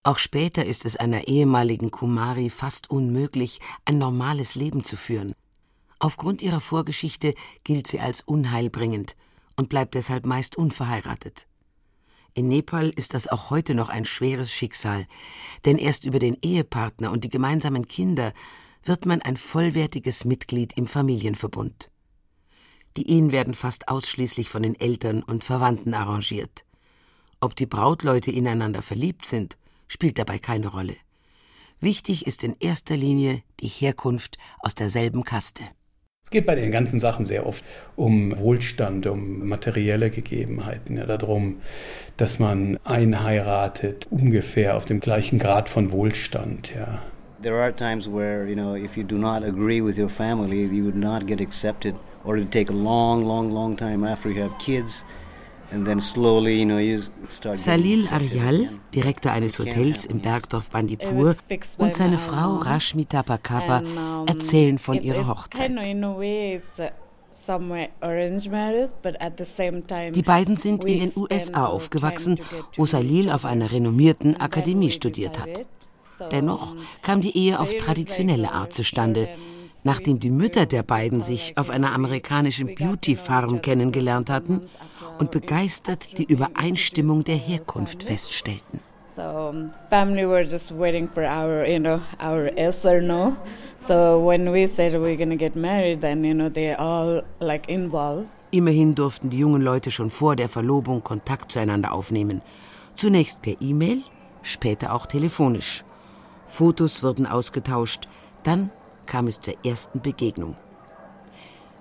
Auch 0.02 0.18
später 0.18 0.66
ist 0.66 0.84
es 0.84 0.96
einer 0.96 1.28
ehemaligen 1.28 1.90
Kumari 1.90 2.50
fast 2.50 2.90
unmöglich, 2.90 3.60
ein 3.84 3.98
normales 3.98 4.54
Leben 4.54 4.84
zu 4.84 4.96
führen. 4.96 5.34
Aufgrund 5.98 6.42
ihrer 6.42 6.60
Vorgeschichte 6.60 7.34
gilt 7.64 7.86
sie 7.86 8.00
als 8.00 8.20
unheilbringend 8.20 9.16
und 9.56 9.70
bleibt 9.70 9.94
deshalb 9.94 10.26
meist 10.26 10.56
unverheiratet. 10.56 11.46
In 12.34 12.48
Nepal 12.48 12.90
ist 12.90 13.14
das 13.14 13.28
auch 13.28 13.50
heute 13.50 13.74
noch 13.74 13.88
ein 13.88 14.04
schweres 14.04 14.52
Schicksal, 14.52 15.06
denn 15.64 15.78
erst 15.78 16.04
über 16.04 16.18
den 16.18 16.36
Ehepartner 16.42 17.10
und 17.12 17.24
die 17.24 17.30
gemeinsamen 17.30 17.86
Kinder 17.86 18.32
wird 18.82 19.06
man 19.06 19.22
ein 19.22 19.36
vollwertiges 19.36 20.24
Mitglied 20.24 20.76
im 20.76 20.86
Familienverbund. 20.86 21.90
Die 22.96 23.10
Ehen 23.10 23.32
werden 23.32 23.54
fast 23.54 23.88
ausschließlich 23.88 24.48
von 24.48 24.62
den 24.62 24.78
Eltern 24.78 25.22
und 25.22 25.42
Verwandten 25.42 25.94
arrangiert. 25.94 26.64
Ob 27.40 27.56
die 27.56 27.66
Brautleute 27.66 28.30
ineinander 28.30 28.82
verliebt 28.82 29.26
sind, 29.26 29.58
spielt 29.88 30.18
dabei 30.18 30.38
keine 30.38 30.68
Rolle. 30.68 30.94
Wichtig 31.80 32.26
ist 32.26 32.44
in 32.44 32.56
erster 32.60 32.96
Linie 32.96 33.42
die 33.60 33.66
Herkunft 33.66 34.38
aus 34.60 34.74
derselben 34.74 35.24
Kaste. 35.24 35.64
Es 36.24 36.30
geht 36.30 36.46
bei 36.46 36.54
den 36.54 36.70
ganzen 36.70 37.00
Sachen 37.00 37.26
sehr 37.26 37.46
oft 37.46 37.64
um 37.96 38.38
Wohlstand, 38.38 39.06
um 39.06 39.46
materielle 39.46 40.10
Gegebenheiten, 40.10 40.96
ja, 40.96 41.04
darum, 41.04 41.60
dass 42.16 42.38
man 42.38 42.78
einheiratet, 42.84 44.06
ungefähr 44.10 44.76
auf 44.76 44.84
dem 44.84 45.00
gleichen 45.00 45.38
Grad 45.38 45.68
von 45.68 45.92
Wohlstand, 45.92 46.72
ja. 46.74 47.02
There 47.42 47.60
are 47.60 47.74
times 47.74 48.06
where, 48.06 48.48
you 48.48 48.54
know, 48.54 48.74
if 48.74 48.96
you 48.96 49.02
do 49.02 49.18
not 49.18 49.42
agree 49.42 49.84
with 49.84 49.98
your 49.98 50.08
family, 50.08 50.64
you 50.64 50.84
would 50.84 50.96
not 50.96 51.26
get 51.26 51.42
accepted 51.42 51.94
or 52.24 52.36
it 52.38 52.50
take 52.50 52.70
a 52.70 52.76
long, 52.76 53.24
long, 53.24 53.52
long 53.52 53.76
time 53.76 54.04
after 54.04 54.30
you 54.30 54.42
have 54.42 54.56
kids. 54.58 55.04
Salil 57.54 58.06
Aryal, 58.12 58.68
Direktor 58.94 59.32
eines 59.32 59.58
Hotels 59.58 60.04
im 60.04 60.20
Bergdorf 60.20 60.70
Bandipur, 60.70 61.34
und 61.78 61.94
seine 61.94 62.18
Frau 62.18 62.56
Rashmita 62.56 63.22
Pakapa 63.22 63.82
erzählen 64.26 64.78
von 64.78 65.00
ihrer 65.00 65.26
Hochzeit. 65.26 65.72
Die 70.14 70.22
beiden 70.22 70.56
sind 70.56 70.84
in 70.84 70.98
den 71.00 71.12
USA 71.16 71.66
aufgewachsen, 71.66 72.38
wo 72.76 72.86
Salil 72.86 73.30
auf 73.30 73.44
einer 73.44 73.72
renommierten 73.72 74.36
Akademie 74.36 74.90
studiert 74.90 75.40
hat. 75.40 75.66
Dennoch 76.30 76.76
kam 77.02 77.20
die 77.20 77.36
Ehe 77.36 77.58
auf 77.58 77.74
traditionelle 77.76 78.52
Art 78.52 78.72
zustande, 78.72 79.28
nachdem 79.84 80.18
die 80.18 80.30
Mütter 80.30 80.66
der 80.66 80.82
beiden 80.82 81.20
sich 81.20 81.56
auf 81.56 81.70
einer 81.70 81.92
amerikanischen 81.92 82.74
Beauty-Farm 82.74 83.62
kennengelernt 83.62 84.30
hatten 84.30 84.62
und 85.18 85.30
begeistert 85.30 86.18
die 86.18 86.24
Übereinstimmung 86.24 87.22
der 87.22 87.36
Herkunft 87.36 88.02
feststellten. 88.02 88.80
So 89.14 89.54
family 89.90 90.26
were 90.26 90.42
just 90.42 90.76
waiting 90.76 91.06
for 91.06 91.22
our, 91.22 91.64
you 91.64 91.78
know, 91.78 92.00
our 92.20 92.50
yes 92.56 92.84
or 92.84 93.00
no. 93.00 93.36
So 93.78 94.18
when 94.18 94.52
we 94.52 94.66
said 94.66 94.92
we're 94.94 95.16
gonna 95.16 95.36
get 95.36 95.54
married, 95.54 96.00
then 96.00 96.24
you 96.24 96.34
know 96.34 96.48
they 96.48 96.74
all 96.74 97.22
like 97.38 97.68
involved. 97.68 98.26
Immerhin 98.50 98.96
durften 98.96 99.30
die 99.30 99.38
jungen 99.38 99.62
Leute 99.62 99.92
schon 99.92 100.10
vor 100.10 100.34
der 100.34 100.48
Verlobung 100.48 101.04
Kontakt 101.04 101.52
zueinander 101.52 101.92
aufnehmen. 101.92 102.42
Zunächst 102.96 103.40
per 103.42 103.54
E-Mail, 103.60 104.02
später 104.42 104.92
auch 104.92 105.06
telefonisch. 105.06 105.84
Fotos 106.46 107.02
wurden 107.02 107.26
ausgetauscht, 107.26 108.08
dann 108.42 108.70
kam 109.06 109.26
es 109.26 109.40
zur 109.40 109.54
ersten 109.64 110.00
Begegnung. 110.00 110.56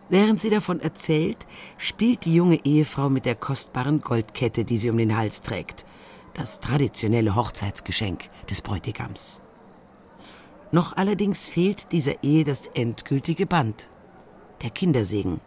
Während 0.10 0.40
sie 0.42 0.50
davon 0.50 0.80
erzählt, 0.80 1.48
spielt 1.78 2.26
die 2.26 2.36
junge 2.36 2.64
Ehefrau 2.66 3.10
mit 3.10 3.26
der 3.26 3.36
kostbaren 3.36 4.02
Goldkette, 4.02 4.66
die 4.66 4.78
sie 4.78 4.90
um 4.90 4.98
den 4.98 5.18
Hals 5.18 5.42
trägt, 5.42 5.86
das 6.34 6.60
traditionelle 6.60 7.36
Hochzeitsgeschenk 7.36 8.30
des 8.50 8.62
Bräutigams. 8.62 9.42
Noch 10.72 10.98
allerdings 10.98 11.48
fehlt 11.48 11.92
dieser 11.92 12.24
Ehe 12.24 12.44
das 12.44 12.68
endgültige 12.68 13.46
Band, 13.46 13.90
der 14.62 14.72
Kindersegen. 14.72 15.40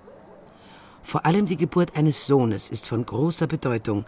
Vor 1.02 1.26
allem 1.26 1.46
die 1.46 1.56
Geburt 1.56 1.96
eines 1.96 2.26
Sohnes 2.26 2.70
ist 2.70 2.86
von 2.86 3.04
großer 3.04 3.46
Bedeutung, 3.46 4.04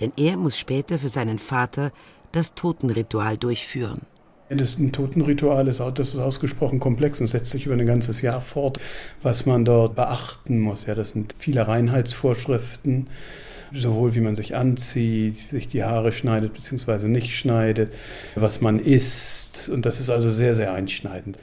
denn 0.00 0.12
er 0.16 0.36
muss 0.36 0.58
später 0.58 0.98
für 0.98 1.08
seinen 1.08 1.38
Vater 1.38 1.92
das 2.32 2.54
Totenritual 2.54 3.38
durchführen. 3.38 4.06
Das 4.48 4.78
ein 4.78 4.92
Totenritual 4.92 5.66
ist, 5.66 5.80
das 5.80 6.14
ist 6.14 6.18
ausgesprochen 6.18 6.78
komplex 6.78 7.20
und 7.20 7.26
setzt 7.26 7.50
sich 7.50 7.66
über 7.66 7.74
ein 7.74 7.84
ganzes 7.84 8.22
Jahr 8.22 8.40
fort, 8.40 8.78
was 9.22 9.44
man 9.44 9.64
dort 9.64 9.96
beachten 9.96 10.60
muss. 10.60 10.86
Ja, 10.86 10.94
das 10.94 11.10
sind 11.10 11.34
viele 11.36 11.66
Reinheitsvorschriften, 11.66 13.08
sowohl 13.74 14.14
wie 14.14 14.20
man 14.20 14.36
sich 14.36 14.54
anzieht, 14.54 15.50
sich 15.50 15.66
die 15.66 15.82
Haare 15.82 16.12
schneidet 16.12 16.54
bzw. 16.54 17.08
nicht 17.08 17.34
schneidet, 17.34 17.92
was 18.36 18.60
man 18.60 18.78
isst. 18.78 19.68
Und 19.68 19.84
das 19.84 19.98
ist 19.98 20.10
also 20.10 20.30
sehr, 20.30 20.54
sehr 20.54 20.72
einschneidend. 20.72 21.38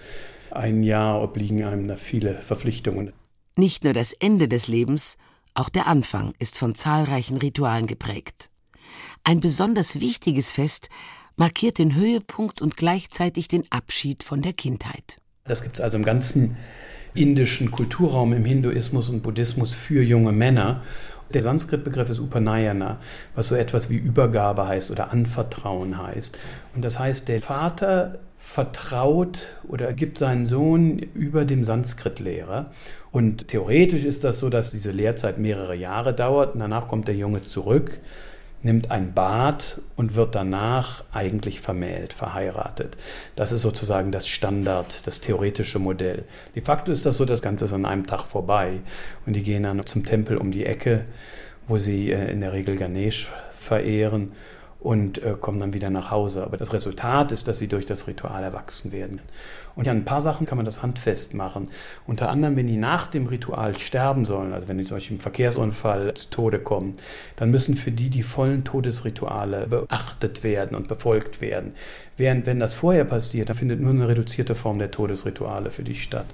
Ein 0.50 0.84
Jahr 0.84 1.22
obliegen 1.22 1.64
einem 1.64 1.88
da 1.90 1.98
viele 1.98 2.36
Verpflichtungen. 2.36 3.12
Nicht 3.58 3.84
nur 3.84 3.94
das 3.94 4.14
Ende 4.14 4.48
des 4.48 4.68
Lebens, 4.70 5.18
auch 5.56 5.70
der 5.70 5.88
Anfang 5.88 6.34
ist 6.40 6.58
von 6.58 6.74
zahlreichen 6.74 7.38
Ritualen 7.38 7.86
geprägt. 7.86 8.50
Ein 9.26 9.40
besonders 9.40 10.00
wichtiges 10.00 10.52
Fest 10.52 10.90
markiert 11.36 11.80
den 11.80 11.96
Höhepunkt 11.96 12.62
und 12.62 12.78
gleichzeitig 12.78 13.48
den 13.48 13.64
Abschied 13.70 14.24
von 14.24 14.42
der 14.42 14.54
Kindheit. 14.54 15.18
Das 15.46 15.62
gibt 15.62 15.76
es 15.76 15.82
also 15.82 15.98
im 15.98 16.06
ganzen 16.06 16.58
indischen 17.14 17.72
Kulturraum, 17.72 18.34
im 18.34 18.46
Hinduismus 18.46 19.10
und 19.10 19.22
Buddhismus 19.22 19.74
für 19.74 20.02
junge 20.02 20.32
Männer. 20.32 20.82
Der 21.34 21.44
Sanskrit-Begriff 21.44 22.10
ist 22.10 22.20
Upanayana, 22.20 23.00
was 23.36 23.48
so 23.48 23.56
etwas 23.56 23.90
wie 23.90 23.98
Übergabe 23.98 24.68
heißt 24.68 24.92
oder 24.92 25.12
Anvertrauen 25.12 26.02
heißt. 26.02 26.38
Und 26.76 26.84
das 26.84 27.00
heißt, 27.00 27.28
der 27.28 27.42
Vater 27.42 28.20
vertraut 28.38 29.56
oder 29.68 29.94
gibt 29.94 30.18
seinen 30.18 30.46
Sohn 30.46 31.00
über 31.00 31.46
dem 31.46 31.64
Sanskrit-Lehrer. 31.64 32.72
Und 33.12 33.48
theoretisch 33.48 34.06
ist 34.06 34.24
das 34.24 34.40
so, 34.40 34.50
dass 34.50 34.70
diese 34.70 34.92
Lehrzeit 34.92 35.38
mehrere 35.38 35.76
Jahre 35.76 36.14
dauert 36.14 36.54
und 36.54 36.60
danach 36.60 36.88
kommt 36.88 37.08
der 37.08 37.16
Junge 37.16 37.42
zurück 37.42 38.00
nimmt 38.64 38.92
ein 38.92 39.14
Bad 39.14 39.82
und 39.96 40.16
wird 40.16 40.36
danach 40.36 41.04
eigentlich 41.12 41.60
vermählt, 41.60 42.14
verheiratet. 42.14 42.98
Das 43.36 43.52
ist 43.52 43.62
sozusagen 43.62 44.12
das 44.12 44.28
Standard, 44.28 45.06
das 45.06 45.20
theoretische 45.20 45.80
Modell. 45.80 46.24
De 46.56 46.64
facto 46.64 46.92
ist 46.92 47.06
das 47.06 47.18
so, 47.18 47.26
das 47.26 47.42
Ganze 47.42 47.66
ist 47.66 47.74
an 47.74 47.86
einem 47.86 48.08
Tag 48.08 48.24
vorbei 48.24 48.80
und 49.26 49.34
die 49.34 49.44
gehen 49.44 49.64
dann 49.64 49.86
zum 49.86 50.06
Tempel 50.06 50.38
um 50.38 50.52
die 50.52 50.66
Ecke, 50.66 51.06
wo 51.68 51.78
sie 51.78 52.12
äh, 52.12 52.32
in 52.32 52.40
der 52.40 52.54
Regel 52.54 52.78
Ganesh 52.78 53.32
verehren 53.60 54.32
und 54.84 55.24
äh, 55.24 55.36
kommen 55.40 55.60
dann 55.60 55.74
wieder 55.74 55.90
nach 55.90 56.12
Hause. 56.12 56.44
Aber 56.44 56.58
das 56.58 56.74
Resultat 56.74 57.32
ist, 57.32 57.48
dass 57.48 57.58
sie 57.58 57.68
durch 57.68 57.86
das 57.86 58.06
Ritual 58.08 58.44
erwachsen 58.44 58.92
werden. 58.92 59.22
Und 59.76 59.88
ja, 59.88 59.94
ein 59.94 60.06
paar 60.06 60.22
Sachen 60.22 60.46
kann 60.46 60.58
man 60.58 60.66
das 60.66 60.84
handfest 60.84 61.34
machen. 61.34 61.70
Unter 62.06 62.30
anderem, 62.30 62.58
wenn 62.58 62.68
die 62.68 62.78
nach 62.78 63.08
dem 63.08 63.26
Ritual 63.26 63.80
sterben 63.80 64.26
sollen, 64.26 64.54
also 64.54 64.68
wenn 64.68 64.78
die 64.78 64.84
durch 64.84 65.10
einen 65.10 65.22
Verkehrsunfall 65.22 66.14
zu 66.14 66.30
Tode 66.30 66.60
kommen, 66.60 66.96
dann 67.38 67.50
müssen 67.50 67.76
für 67.76 67.92
die 67.92 68.10
die 68.10 68.24
vollen 68.24 68.66
Todesrituale 68.66 69.68
beachtet 69.68 70.44
werden 70.44 70.76
und 70.76 70.90
befolgt 70.90 71.40
werden. 71.40 71.74
Während 72.18 72.46
wenn 72.46 72.60
das 72.60 72.74
vorher 72.74 73.06
passiert, 73.06 73.50
dann 73.50 73.56
findet 73.56 73.80
nur 73.80 73.92
eine 73.92 74.08
reduzierte 74.08 74.54
Form 74.54 74.80
der 74.80 74.92
Todesrituale 74.92 75.72
für 75.72 75.84
die 75.84 75.96
statt. 75.96 76.28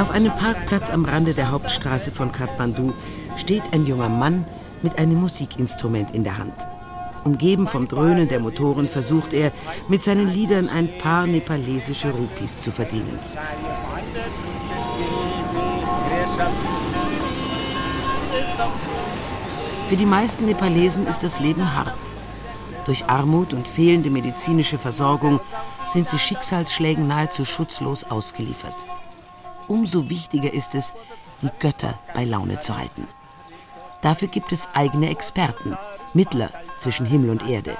Auf 0.00 0.10
einem 0.12 0.32
Parkplatz 0.32 0.88
am 0.88 1.04
Rande 1.04 1.34
der 1.34 1.50
Hauptstraße 1.50 2.10
von 2.10 2.32
Kathmandu 2.32 2.94
steht 3.36 3.62
ein 3.72 3.84
junger 3.84 4.08
Mann 4.08 4.46
mit 4.80 4.98
einem 4.98 5.20
Musikinstrument 5.20 6.14
in 6.14 6.24
der 6.24 6.38
Hand. 6.38 6.54
Umgeben 7.24 7.68
vom 7.68 7.86
Dröhnen 7.86 8.26
der 8.26 8.40
Motoren 8.40 8.88
versucht 8.88 9.34
er, 9.34 9.52
mit 9.88 10.02
seinen 10.02 10.26
Liedern 10.26 10.70
ein 10.70 10.96
paar 10.96 11.26
nepalesische 11.26 12.12
Rupis 12.12 12.58
zu 12.58 12.72
verdienen. 12.72 13.18
Für 19.86 19.96
die 19.96 20.06
meisten 20.06 20.46
Nepalesen 20.46 21.06
ist 21.06 21.22
das 21.22 21.40
Leben 21.40 21.74
hart. 21.76 22.16
Durch 22.86 23.04
Armut 23.04 23.52
und 23.52 23.68
fehlende 23.68 24.08
medizinische 24.08 24.78
Versorgung 24.78 25.40
sind 25.88 26.08
sie 26.08 26.18
Schicksalsschlägen 26.18 27.06
nahezu 27.06 27.44
schutzlos 27.44 28.04
ausgeliefert 28.04 28.86
umso 29.70 30.10
wichtiger 30.10 30.52
ist 30.52 30.74
es, 30.74 30.94
die 31.42 31.48
Götter 31.60 31.98
bei 32.12 32.24
Laune 32.24 32.58
zu 32.58 32.76
halten. 32.76 33.06
Dafür 34.02 34.28
gibt 34.28 34.50
es 34.52 34.68
eigene 34.74 35.10
Experten, 35.10 35.78
Mittler 36.12 36.50
zwischen 36.76 37.06
Himmel 37.06 37.30
und 37.30 37.48
Erde. 37.48 37.76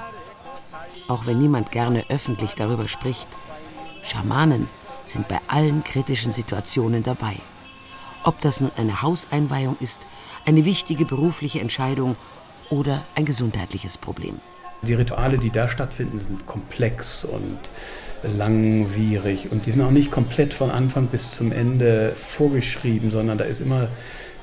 Auch 1.09 1.27
wenn 1.27 1.39
niemand 1.39 1.73
gerne 1.73 2.05
öffentlich 2.09 2.55
darüber 2.55 2.87
spricht, 2.87 3.29
Schamanen 4.03 4.69
sind 5.05 5.27
bei 5.27 5.41
allen 5.49 5.83
kritischen 5.83 6.33
Situationen 6.33 7.03
dabei. 7.03 7.35
Ob 8.23 8.41
das 8.41 8.61
nun 8.61 8.71
eine 8.77 9.03
Hauseinweihung 9.03 9.77
ist, 9.81 10.01
eine 10.47 10.65
wichtige 10.65 11.05
berufliche 11.05 11.61
Entscheidung 11.61 12.17
oder 12.71 13.03
ein 13.17 13.25
gesundheitliches 13.25 13.99
Problem. 13.99 14.41
Die 14.83 14.95
Rituale, 14.95 15.39
die 15.39 15.51
da 15.51 15.69
stattfinden, 15.69 16.21
sind 16.21 16.47
komplex 16.47 17.25
und 17.25 17.59
langwierig 18.23 19.51
und 19.51 19.67
die 19.67 19.71
sind 19.71 19.83
auch 19.83 19.91
nicht 19.91 20.11
komplett 20.11 20.55
von 20.55 20.71
Anfang 20.71 21.07
bis 21.07 21.31
zum 21.31 21.53
Ende 21.53 22.13
vorgeschrieben, 22.15 23.11
sondern 23.11 23.39
da 23.39 23.45
ist 23.45 23.61
immer 23.61 23.89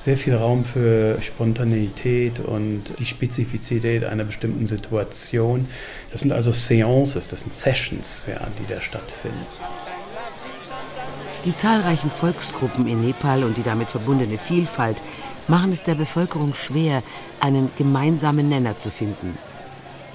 sehr 0.00 0.16
viel 0.16 0.34
Raum 0.34 0.64
für 0.64 1.20
Spontaneität 1.20 2.40
und 2.40 2.94
die 2.98 3.04
Spezifizität 3.04 4.04
einer 4.04 4.24
bestimmten 4.24 4.66
Situation. 4.66 5.68
Das 6.10 6.20
sind 6.20 6.32
also 6.32 6.52
Seances, 6.52 7.28
das 7.28 7.40
sind 7.40 7.52
Sessions, 7.52 8.28
ja, 8.28 8.46
die 8.58 8.66
da 8.72 8.80
stattfinden. 8.80 9.46
Die 11.44 11.54
zahlreichen 11.54 12.10
Volksgruppen 12.10 12.86
in 12.86 13.00
Nepal 13.00 13.44
und 13.44 13.56
die 13.56 13.62
damit 13.62 13.88
verbundene 13.88 14.38
Vielfalt 14.38 15.02
machen 15.46 15.72
es 15.72 15.82
der 15.82 15.94
Bevölkerung 15.94 16.54
schwer, 16.54 17.02
einen 17.40 17.70
gemeinsamen 17.76 18.48
Nenner 18.48 18.76
zu 18.76 18.90
finden. 18.90 19.38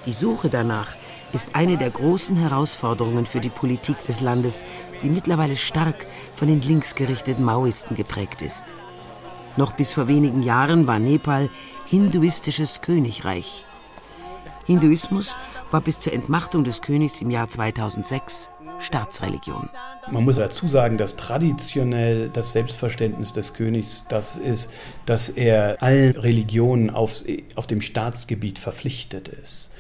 Die 0.06 0.12
Suche 0.12 0.50
danach 0.50 0.96
ist 1.34 1.56
eine 1.56 1.78
der 1.78 1.90
großen 1.90 2.36
Herausforderungen 2.36 3.26
für 3.26 3.40
die 3.40 3.50
Politik 3.50 4.02
des 4.04 4.22
Landes, 4.22 4.64
die 5.02 5.10
mittlerweile 5.10 5.56
stark 5.56 6.06
von 6.36 6.48
den 6.48 6.62
linksgerichteten 6.62 7.44
Maoisten 7.44 7.96
geprägt 7.96 8.42
ist. 8.42 8.76
Noch 9.58 9.74
bis 9.74 9.92
vor 9.92 10.08
wenigen 10.08 10.44
Jahren 10.44 10.88
war 10.88 11.00
Nepal 11.00 11.50
hinduistisches 11.88 12.82
Königreich. 12.82 13.66
Hinduismus 14.66 15.36
war 15.72 15.82
bis 15.82 16.00
zur 16.00 16.14
Entmachtung 16.14 16.64
des 16.64 16.82
Königs 16.82 17.22
im 17.22 17.32
Jahr 17.32 17.50
2006 17.50 18.52
Staatsreligion. 18.80 19.70
Man 20.12 20.24
muss 20.24 20.38
dazu 20.38 20.68
sagen, 20.68 20.98
dass 20.98 21.16
traditionell 21.16 22.30
das 22.30 22.52
Selbstverständnis 22.54 23.34
des 23.34 23.54
Königs 23.54 24.06
das 24.10 24.38
ist, 24.38 24.70
dass 25.06 25.30
er 25.30 25.82
allen 25.82 26.16
Religionen 26.16 26.90
auf, 26.90 27.24
auf 27.56 27.68
dem 27.68 27.82
Staatsgebiet 27.82 28.60
verpflichtet 28.60 29.28
ist 29.28 29.73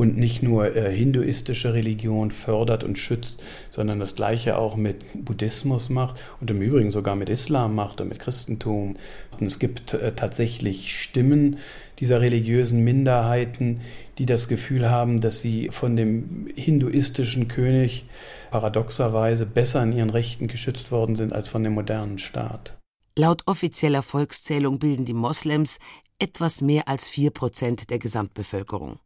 und 0.00 0.16
nicht 0.16 0.42
nur 0.42 0.74
äh, 0.74 0.90
hinduistische 0.90 1.74
Religion 1.74 2.30
fördert 2.30 2.84
und 2.84 2.96
schützt, 2.96 3.42
sondern 3.70 4.00
das 4.00 4.14
gleiche 4.14 4.56
auch 4.56 4.74
mit 4.74 5.04
Buddhismus 5.26 5.90
macht 5.90 6.14
und 6.40 6.50
im 6.50 6.62
Übrigen 6.62 6.90
sogar 6.90 7.16
mit 7.16 7.28
Islam 7.28 7.74
macht 7.74 8.00
und 8.00 8.08
mit 8.08 8.18
Christentum. 8.18 8.96
Und 9.38 9.46
es 9.46 9.58
gibt 9.58 9.92
äh, 9.92 10.12
tatsächlich 10.12 10.98
Stimmen 10.98 11.58
dieser 11.98 12.22
religiösen 12.22 12.82
Minderheiten, 12.82 13.82
die 14.16 14.24
das 14.24 14.48
Gefühl 14.48 14.88
haben, 14.88 15.20
dass 15.20 15.42
sie 15.42 15.68
von 15.70 15.96
dem 15.96 16.48
hinduistischen 16.54 17.48
König 17.48 18.06
paradoxerweise 18.50 19.44
besser 19.44 19.82
in 19.82 19.92
ihren 19.92 20.08
Rechten 20.08 20.48
geschützt 20.48 20.90
worden 20.90 21.14
sind 21.14 21.34
als 21.34 21.50
von 21.50 21.62
dem 21.62 21.74
modernen 21.74 22.16
Staat. 22.16 22.78
Laut 23.18 23.42
offizieller 23.44 24.02
Volkszählung 24.02 24.78
bilden 24.78 25.04
die 25.04 25.12
Moslems 25.12 25.78
etwas 26.18 26.62
mehr 26.62 26.88
als 26.88 27.10
vier 27.10 27.30
Prozent 27.30 27.90
der 27.90 27.98
Gesamtbevölkerung. 27.98 28.98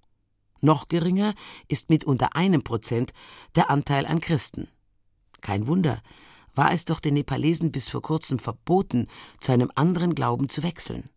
Noch 0.65 0.89
geringer 0.89 1.35
ist 1.69 1.91
mit 1.91 2.05
unter 2.05 2.37
einem 2.37 2.65
Prozent 2.65 3.13
der 3.55 3.69
Anteil 3.69 4.07
an 4.07 4.23
Christen. 4.23 4.69
Kein 5.43 5.67
Wunder, 5.67 6.01
war 6.55 6.73
es 6.73 6.87
doch 6.87 7.01
den 7.01 7.15
Nepalesen 7.15 7.71
bis 7.71 7.91
vor 7.91 8.01
kurzem 8.01 8.39
verboten, 8.39 9.09
zu 9.41 9.53
einem 9.53 9.71
anderen 9.75 10.15
Glauben 10.15 10.49
zu 10.49 10.63
wechseln. 10.63 11.11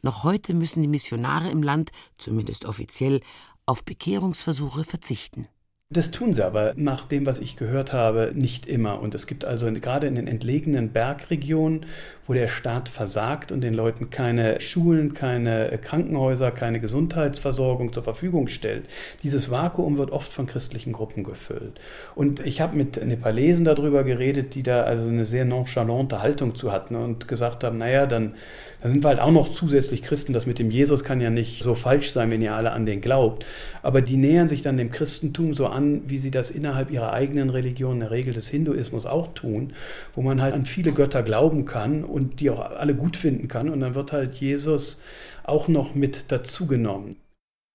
Noch 0.00 0.22
heute 0.22 0.54
müssen 0.54 0.80
die 0.80 0.88
Missionare 0.88 1.50
im 1.50 1.64
Land, 1.64 1.90
zumindest 2.18 2.64
offiziell, 2.64 3.20
auf 3.66 3.82
Bekehrungsversuche 3.84 4.84
verzichten. 4.84 5.48
Das 5.92 6.10
tun 6.10 6.32
sie 6.32 6.44
aber 6.44 6.72
nach 6.76 7.04
dem, 7.04 7.26
was 7.26 7.38
ich 7.38 7.56
gehört 7.56 7.92
habe, 7.92 8.32
nicht 8.34 8.66
immer. 8.66 9.00
Und 9.00 9.14
es 9.14 9.26
gibt 9.26 9.44
also 9.44 9.70
gerade 9.70 10.06
in 10.06 10.14
den 10.14 10.26
entlegenen 10.26 10.88
Bergregionen, 10.90 11.84
wo 12.26 12.34
der 12.34 12.48
Staat 12.48 12.88
versagt 12.88 13.50
und 13.50 13.62
den 13.62 13.74
Leuten 13.74 14.10
keine 14.10 14.60
Schulen, 14.60 15.12
keine 15.12 15.78
Krankenhäuser, 15.82 16.52
keine 16.52 16.78
Gesundheitsversorgung 16.78 17.92
zur 17.92 18.04
Verfügung 18.04 18.46
stellt. 18.46 18.84
Dieses 19.24 19.50
Vakuum 19.50 19.96
wird 19.96 20.12
oft 20.12 20.32
von 20.32 20.46
christlichen 20.46 20.92
Gruppen 20.92 21.24
gefüllt. 21.24 21.80
Und 22.14 22.40
ich 22.40 22.60
habe 22.60 22.76
mit 22.76 23.04
Nepalesen 23.04 23.64
darüber 23.64 24.04
geredet, 24.04 24.54
die 24.54 24.62
da 24.62 24.82
also 24.82 25.08
eine 25.08 25.26
sehr 25.26 25.44
nonchalante 25.44 26.22
Haltung 26.22 26.54
zu 26.54 26.70
hatten 26.70 26.94
und 26.94 27.26
gesagt 27.26 27.64
haben, 27.64 27.78
naja, 27.78 28.06
dann, 28.06 28.34
dann 28.82 28.92
sind 28.92 29.02
wir 29.02 29.08
halt 29.08 29.20
auch 29.20 29.32
noch 29.32 29.52
zusätzlich 29.52 30.02
Christen. 30.02 30.32
Das 30.32 30.46
mit 30.46 30.60
dem 30.60 30.70
Jesus 30.70 31.02
kann 31.02 31.20
ja 31.20 31.30
nicht 31.30 31.64
so 31.64 31.74
falsch 31.74 32.12
sein, 32.12 32.30
wenn 32.30 32.40
ihr 32.40 32.54
alle 32.54 32.70
an 32.70 32.86
den 32.86 33.00
glaubt. 33.00 33.44
Aber 33.82 34.00
die 34.00 34.16
nähern 34.16 34.48
sich 34.48 34.62
dann 34.62 34.76
dem 34.76 34.92
Christentum 34.92 35.54
so 35.54 35.66
an, 35.66 35.81
wie 36.06 36.18
sie 36.18 36.30
das 36.30 36.50
innerhalb 36.50 36.90
ihrer 36.90 37.12
eigenen 37.12 37.50
Religion, 37.50 37.94
in 37.94 38.00
der 38.00 38.10
Regel 38.10 38.32
des 38.32 38.48
Hinduismus 38.48 39.06
auch 39.06 39.34
tun, 39.34 39.74
wo 40.14 40.22
man 40.22 40.40
halt 40.40 40.54
an 40.54 40.64
viele 40.64 40.92
Götter 40.92 41.22
glauben 41.22 41.66
kann 41.66 42.04
und 42.04 42.22
und 42.22 42.40
die 42.40 42.50
auch 42.50 42.60
alle 42.60 42.94
gut 42.94 43.16
finden 43.16 43.48
kann. 43.48 43.68
Und 43.68 43.80
dann 43.80 43.94
wird 43.94 44.12
halt 44.12 44.34
Jesus 44.34 44.98
auch 45.44 45.68
noch 45.68 45.94
mit 45.94 46.30
dazugenommen. 46.30 47.16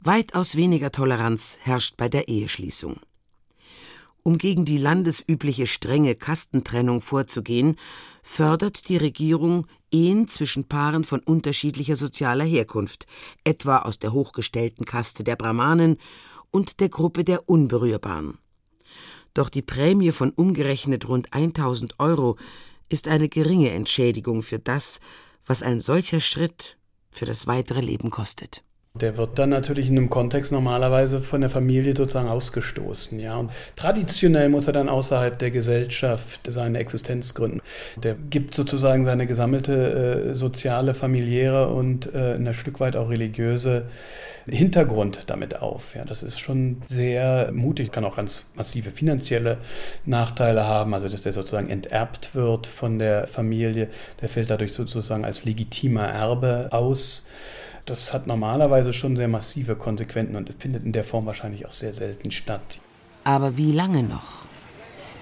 Weitaus 0.04 0.56
weniger 0.56 0.91
Toleranz 0.91 1.60
herrscht 1.62 1.98
bei 1.98 2.08
der 2.08 2.28
Eheschließung. 2.28 2.98
Um 4.24 4.38
gegen 4.38 4.65
die 4.65 4.78
landesübliche 4.78 5.67
strenge 5.67 6.15
Kastentrennung 6.15 7.02
vorzugehen, 7.02 7.78
fördert 8.22 8.89
die 8.89 8.98
Regierung 8.98 9.67
Ehen 9.89 10.28
zwischen 10.28 10.65
Paaren 10.65 11.06
von 11.06 11.22
unterschiedlicher 11.22 11.96
sozialer 11.96 12.43
Herkunft, 12.43 13.08
etwa 13.46 13.80
aus 13.80 14.00
der 14.00 14.12
hochgestellten 14.12 14.86
Kaste 14.86 15.24
der 15.24 15.38
Brahmanen 15.38 15.98
und 16.52 16.80
der 16.80 16.90
Gruppe 16.90 17.24
der 17.24 17.50
Unberührbaren. 17.50 18.38
Doch 19.34 19.50
die 19.50 19.62
Prämie 19.62 20.12
von 20.12 20.32
umgerechnet 20.32 21.08
rund 21.08 21.34
1000 21.34 22.00
Euro 22.00 22.38
ist 22.90 23.08
eine 23.08 23.30
geringe 23.30 23.72
Entschädigung 23.72 24.42
für 24.42 24.60
das, 24.60 25.00
was 25.46 25.62
ein 25.62 25.80
solcher 25.80 26.22
Schritt 26.22 26.78
für 27.10 27.26
das 27.26 27.48
weitere 27.48 27.82
Leben 27.82 28.10
kostet. 28.10 28.64
Der 28.98 29.18
wird 29.18 29.40
dann 29.40 29.50
natürlich 29.50 29.88
in 29.88 29.98
einem 29.98 30.10
Kontext 30.10 30.52
normalerweise 30.52 31.20
von 31.20 31.42
der 31.42 31.50
Familie 31.50 31.96
sozusagen 31.96 32.30
ausgestoßen. 32.30 33.20
Ja? 33.20 33.38
Und 33.38 33.52
traditionell 33.76 34.50
muss 34.50 34.68
er 34.68 34.74
dann 34.74 34.90
außerhalb 34.90 35.38
der 35.38 35.52
Gesellschaft 35.52 36.42
seine 36.48 36.80
Existenz 36.80 37.34
gründen. 37.34 37.62
Der 37.98 38.16
gibt 38.16 38.54
sozusagen 38.54 39.04
seine 39.04 39.28
gesammelte 39.28 40.32
äh, 40.32 40.36
soziale, 40.36 40.94
familiäre 40.94 41.70
und 41.70 42.14
äh, 42.14 42.36
ein 42.36 42.54
Stück 42.54 42.80
weit 42.80 42.96
auch 42.96 43.10
religiöse 43.10 43.86
Hintergrund 44.50 45.30
damit 45.30 45.62
auf. 45.62 45.96
Ja, 45.96 46.06
das 46.06 46.24
ist 46.24 46.40
schon 46.40 46.82
sehr 46.88 47.52
mutig, 47.52 47.92
kann 47.92 48.06
auch 48.06 48.16
ganz 48.16 48.46
massive 48.56 48.92
finanzielle 48.92 49.58
Nachteile 50.06 50.66
haben, 50.66 50.94
also 50.94 51.10
dass 51.10 51.24
der 51.24 51.34
sozusagen 51.34 51.70
enterbt 51.70 52.34
wird 52.34 52.66
von 52.66 52.98
der 52.98 53.28
Familie, 53.28 53.90
der 54.22 54.30
fällt 54.30 54.50
dadurch 54.50 54.74
sozusagen 54.74 55.26
als 55.26 55.44
legitimer 55.44 56.08
Erbe 56.08 56.70
aus. 56.72 57.26
Das 57.88 58.12
hat 58.12 58.28
normalerweise 58.28 58.91
schon 58.91 59.15
sehr 59.15 59.30
massive 59.30 59.78
Konsequenzen 59.78 60.36
und 60.36 60.54
findet 60.60 60.84
in 60.84 60.91
der 60.91 61.06
Form 61.06 61.26
wahrscheinlich 61.26 61.65
auch 61.65 61.71
sehr 61.71 61.93
selten 61.93 62.32
statt. 62.32 62.80
Aber 63.23 63.56
wie 63.56 63.71
lange 63.71 64.04
noch? 64.04 64.45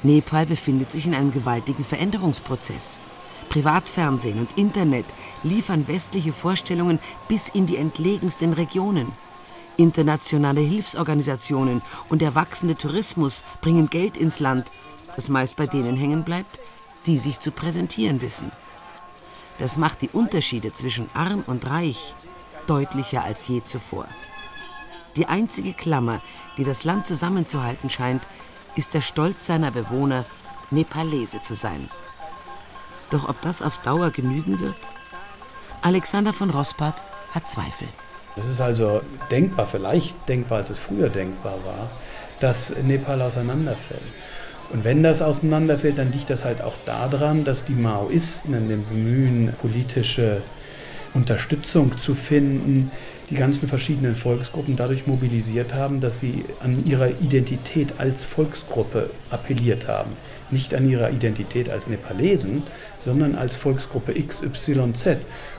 Nepal 0.01 0.47
befindet 0.47 0.91
sich 0.91 1.05
in 1.05 1.13
einem 1.13 1.31
gewaltigen 1.31 1.83
Veränderungsprozess. 1.83 3.01
Privatfernsehen 3.49 4.39
und 4.39 4.57
Internet 4.57 5.05
liefern 5.43 5.87
westliche 5.87 6.33
Vorstellungen 6.33 6.97
bis 7.27 7.49
in 7.49 7.67
die 7.67 7.77
entlegensten 7.77 8.53
Regionen. 8.53 9.11
Internationale 9.77 10.61
Hilfsorganisationen 10.61 11.83
und 12.09 12.23
der 12.23 12.33
wachsende 12.33 12.75
Tourismus 12.75 13.43
bringen 13.61 13.91
Geld 13.91 14.17
ins 14.17 14.39
Land, 14.39 14.71
das 15.15 15.29
meist 15.29 15.55
bei 15.55 15.67
denen 15.67 15.95
hängen 15.95 16.23
bleibt, 16.23 16.59
die 17.05 17.19
sich 17.19 17.39
zu 17.39 17.51
präsentieren 17.51 18.21
wissen. 18.21 18.51
Das 19.59 19.77
macht 19.77 20.01
die 20.01 20.09
Unterschiede 20.09 20.73
zwischen 20.73 21.09
arm 21.13 21.43
und 21.45 21.69
reich 21.69 22.15
deutlicher 22.67 23.23
als 23.23 23.47
je 23.47 23.63
zuvor. 23.63 24.07
Die 25.15 25.27
einzige 25.27 25.73
Klammer, 25.73 26.21
die 26.57 26.63
das 26.63 26.83
Land 26.83 27.07
zusammenzuhalten 27.07 27.89
scheint, 27.89 28.27
ist 28.75 28.93
der 28.93 29.01
Stolz 29.01 29.45
seiner 29.45 29.71
Bewohner, 29.71 30.25
Nepalese 30.71 31.41
zu 31.41 31.55
sein. 31.55 31.89
Doch 33.09 33.29
ob 33.29 33.41
das 33.41 33.61
auf 33.61 33.77
Dauer 33.79 34.11
genügen 34.11 34.59
wird? 34.59 34.75
Alexander 35.81 36.33
von 36.33 36.49
Rospat 36.49 37.05
hat 37.33 37.49
Zweifel. 37.49 37.87
Es 38.35 38.47
ist 38.47 38.59
also 38.59 39.01
denkbar, 39.31 39.67
vielleicht 39.67 40.27
denkbar, 40.27 40.57
als 40.59 40.69
es 40.69 40.79
früher 40.79 41.09
denkbar 41.09 41.63
war, 41.63 41.89
dass 42.39 42.73
Nepal 42.83 43.21
auseinanderfällt. 43.21 44.01
Und 44.73 44.83
wenn 44.83 45.03
das 45.03 45.21
auseinanderfällt, 45.21 45.97
dann 45.97 46.11
liegt 46.11 46.29
das 46.29 46.43
halt 46.43 46.61
auch 46.61 46.75
daran, 46.85 47.43
dass 47.43 47.63
die 47.63 47.73
Maoisten 47.73 48.53
in 48.53 48.67
dem 48.67 48.85
Bemühen, 48.85 49.53
politische 49.61 50.41
Unterstützung 51.15 51.97
zu 51.97 52.13
finden, 52.13 52.91
die 53.29 53.35
ganzen 53.35 53.67
verschiedenen 53.67 54.15
Volksgruppen 54.15 54.75
dadurch 54.75 55.07
mobilisiert 55.07 55.73
haben, 55.73 55.99
dass 55.99 56.19
sie 56.19 56.45
an 56.59 56.85
ihrer 56.85 57.09
Identität 57.21 57.93
als 57.97 58.23
Volksgruppe 58.23 59.09
appelliert 59.29 59.87
haben. 59.87 60.11
Nicht 60.51 60.75
an 60.75 60.87
ihrer 60.89 61.09
Identität 61.09 61.69
als 61.69 61.87
Nepalesen, 61.87 62.63
sondern 63.01 63.35
als 63.35 63.55
Volksgruppe 63.55 64.13
XYZ. 64.13 65.17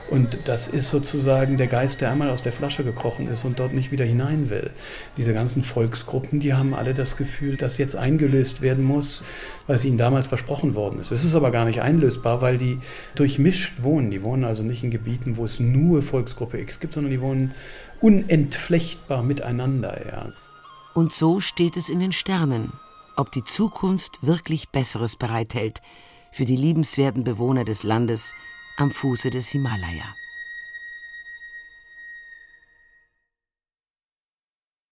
Und 0.09 0.37
das 0.45 0.69
ist 0.69 0.89
sozusagen 0.89 1.57
der 1.57 1.67
Geist, 1.67 1.99
der 1.99 2.11
einmal 2.11 2.29
aus 2.29 2.41
der 2.41 2.53
Flasche 2.53 2.85
gekrochen 2.85 3.29
ist 3.29 3.43
und 3.43 3.59
dort 3.59 3.73
nicht 3.73 3.91
wieder 3.91 4.05
hinein 4.05 4.49
will. 4.49 4.69
Diese 5.17 5.33
ganzen 5.33 5.61
Volksgruppen, 5.61 6.39
die 6.39 6.53
haben 6.53 6.73
alle 6.73 6.93
das 6.93 7.17
Gefühl, 7.17 7.57
dass 7.57 7.77
jetzt 7.77 7.97
eingelöst 7.97 8.61
werden 8.61 8.85
muss, 8.85 9.25
was 9.67 9.83
ihnen 9.83 9.97
damals 9.97 10.27
versprochen 10.27 10.75
worden 10.75 10.99
ist. 11.01 11.11
Es 11.11 11.25
ist 11.25 11.35
aber 11.35 11.51
gar 11.51 11.65
nicht 11.65 11.81
einlösbar, 11.81 12.41
weil 12.41 12.57
die 12.57 12.79
durchmischt 13.15 13.83
wohnen. 13.83 14.09
Die 14.09 14.23
wohnen 14.23 14.45
also 14.45 14.63
nicht 14.63 14.83
in 14.83 14.91
Gebieten, 14.91 15.35
wo 15.35 15.43
es 15.43 15.59
nur 15.59 16.01
Volksgruppe 16.01 16.57
X 16.59 16.79
gibt, 16.79 16.93
sondern 16.93 17.11
die 17.11 17.21
wohnen 17.21 17.53
unentflechtbar 18.01 19.23
miteinander. 19.23 20.05
Ja. 20.07 20.29
Und 20.93 21.13
so 21.13 21.39
steht 21.39 21.77
es 21.77 21.89
in 21.89 21.99
den 21.99 22.13
Sternen, 22.13 22.73
ob 23.15 23.31
die 23.31 23.43
Zukunft 23.43 24.25
wirklich 24.25 24.69
Besseres 24.69 25.15
bereithält 25.15 25.81
für 26.31 26.45
die 26.45 26.55
liebenswerten 26.55 27.23
Bewohner 27.23 27.65
des 27.65 27.83
Landes 27.83 28.33
am 28.77 28.91
Fuße 28.91 29.29
des 29.29 29.49
Himalaya. 29.49 30.05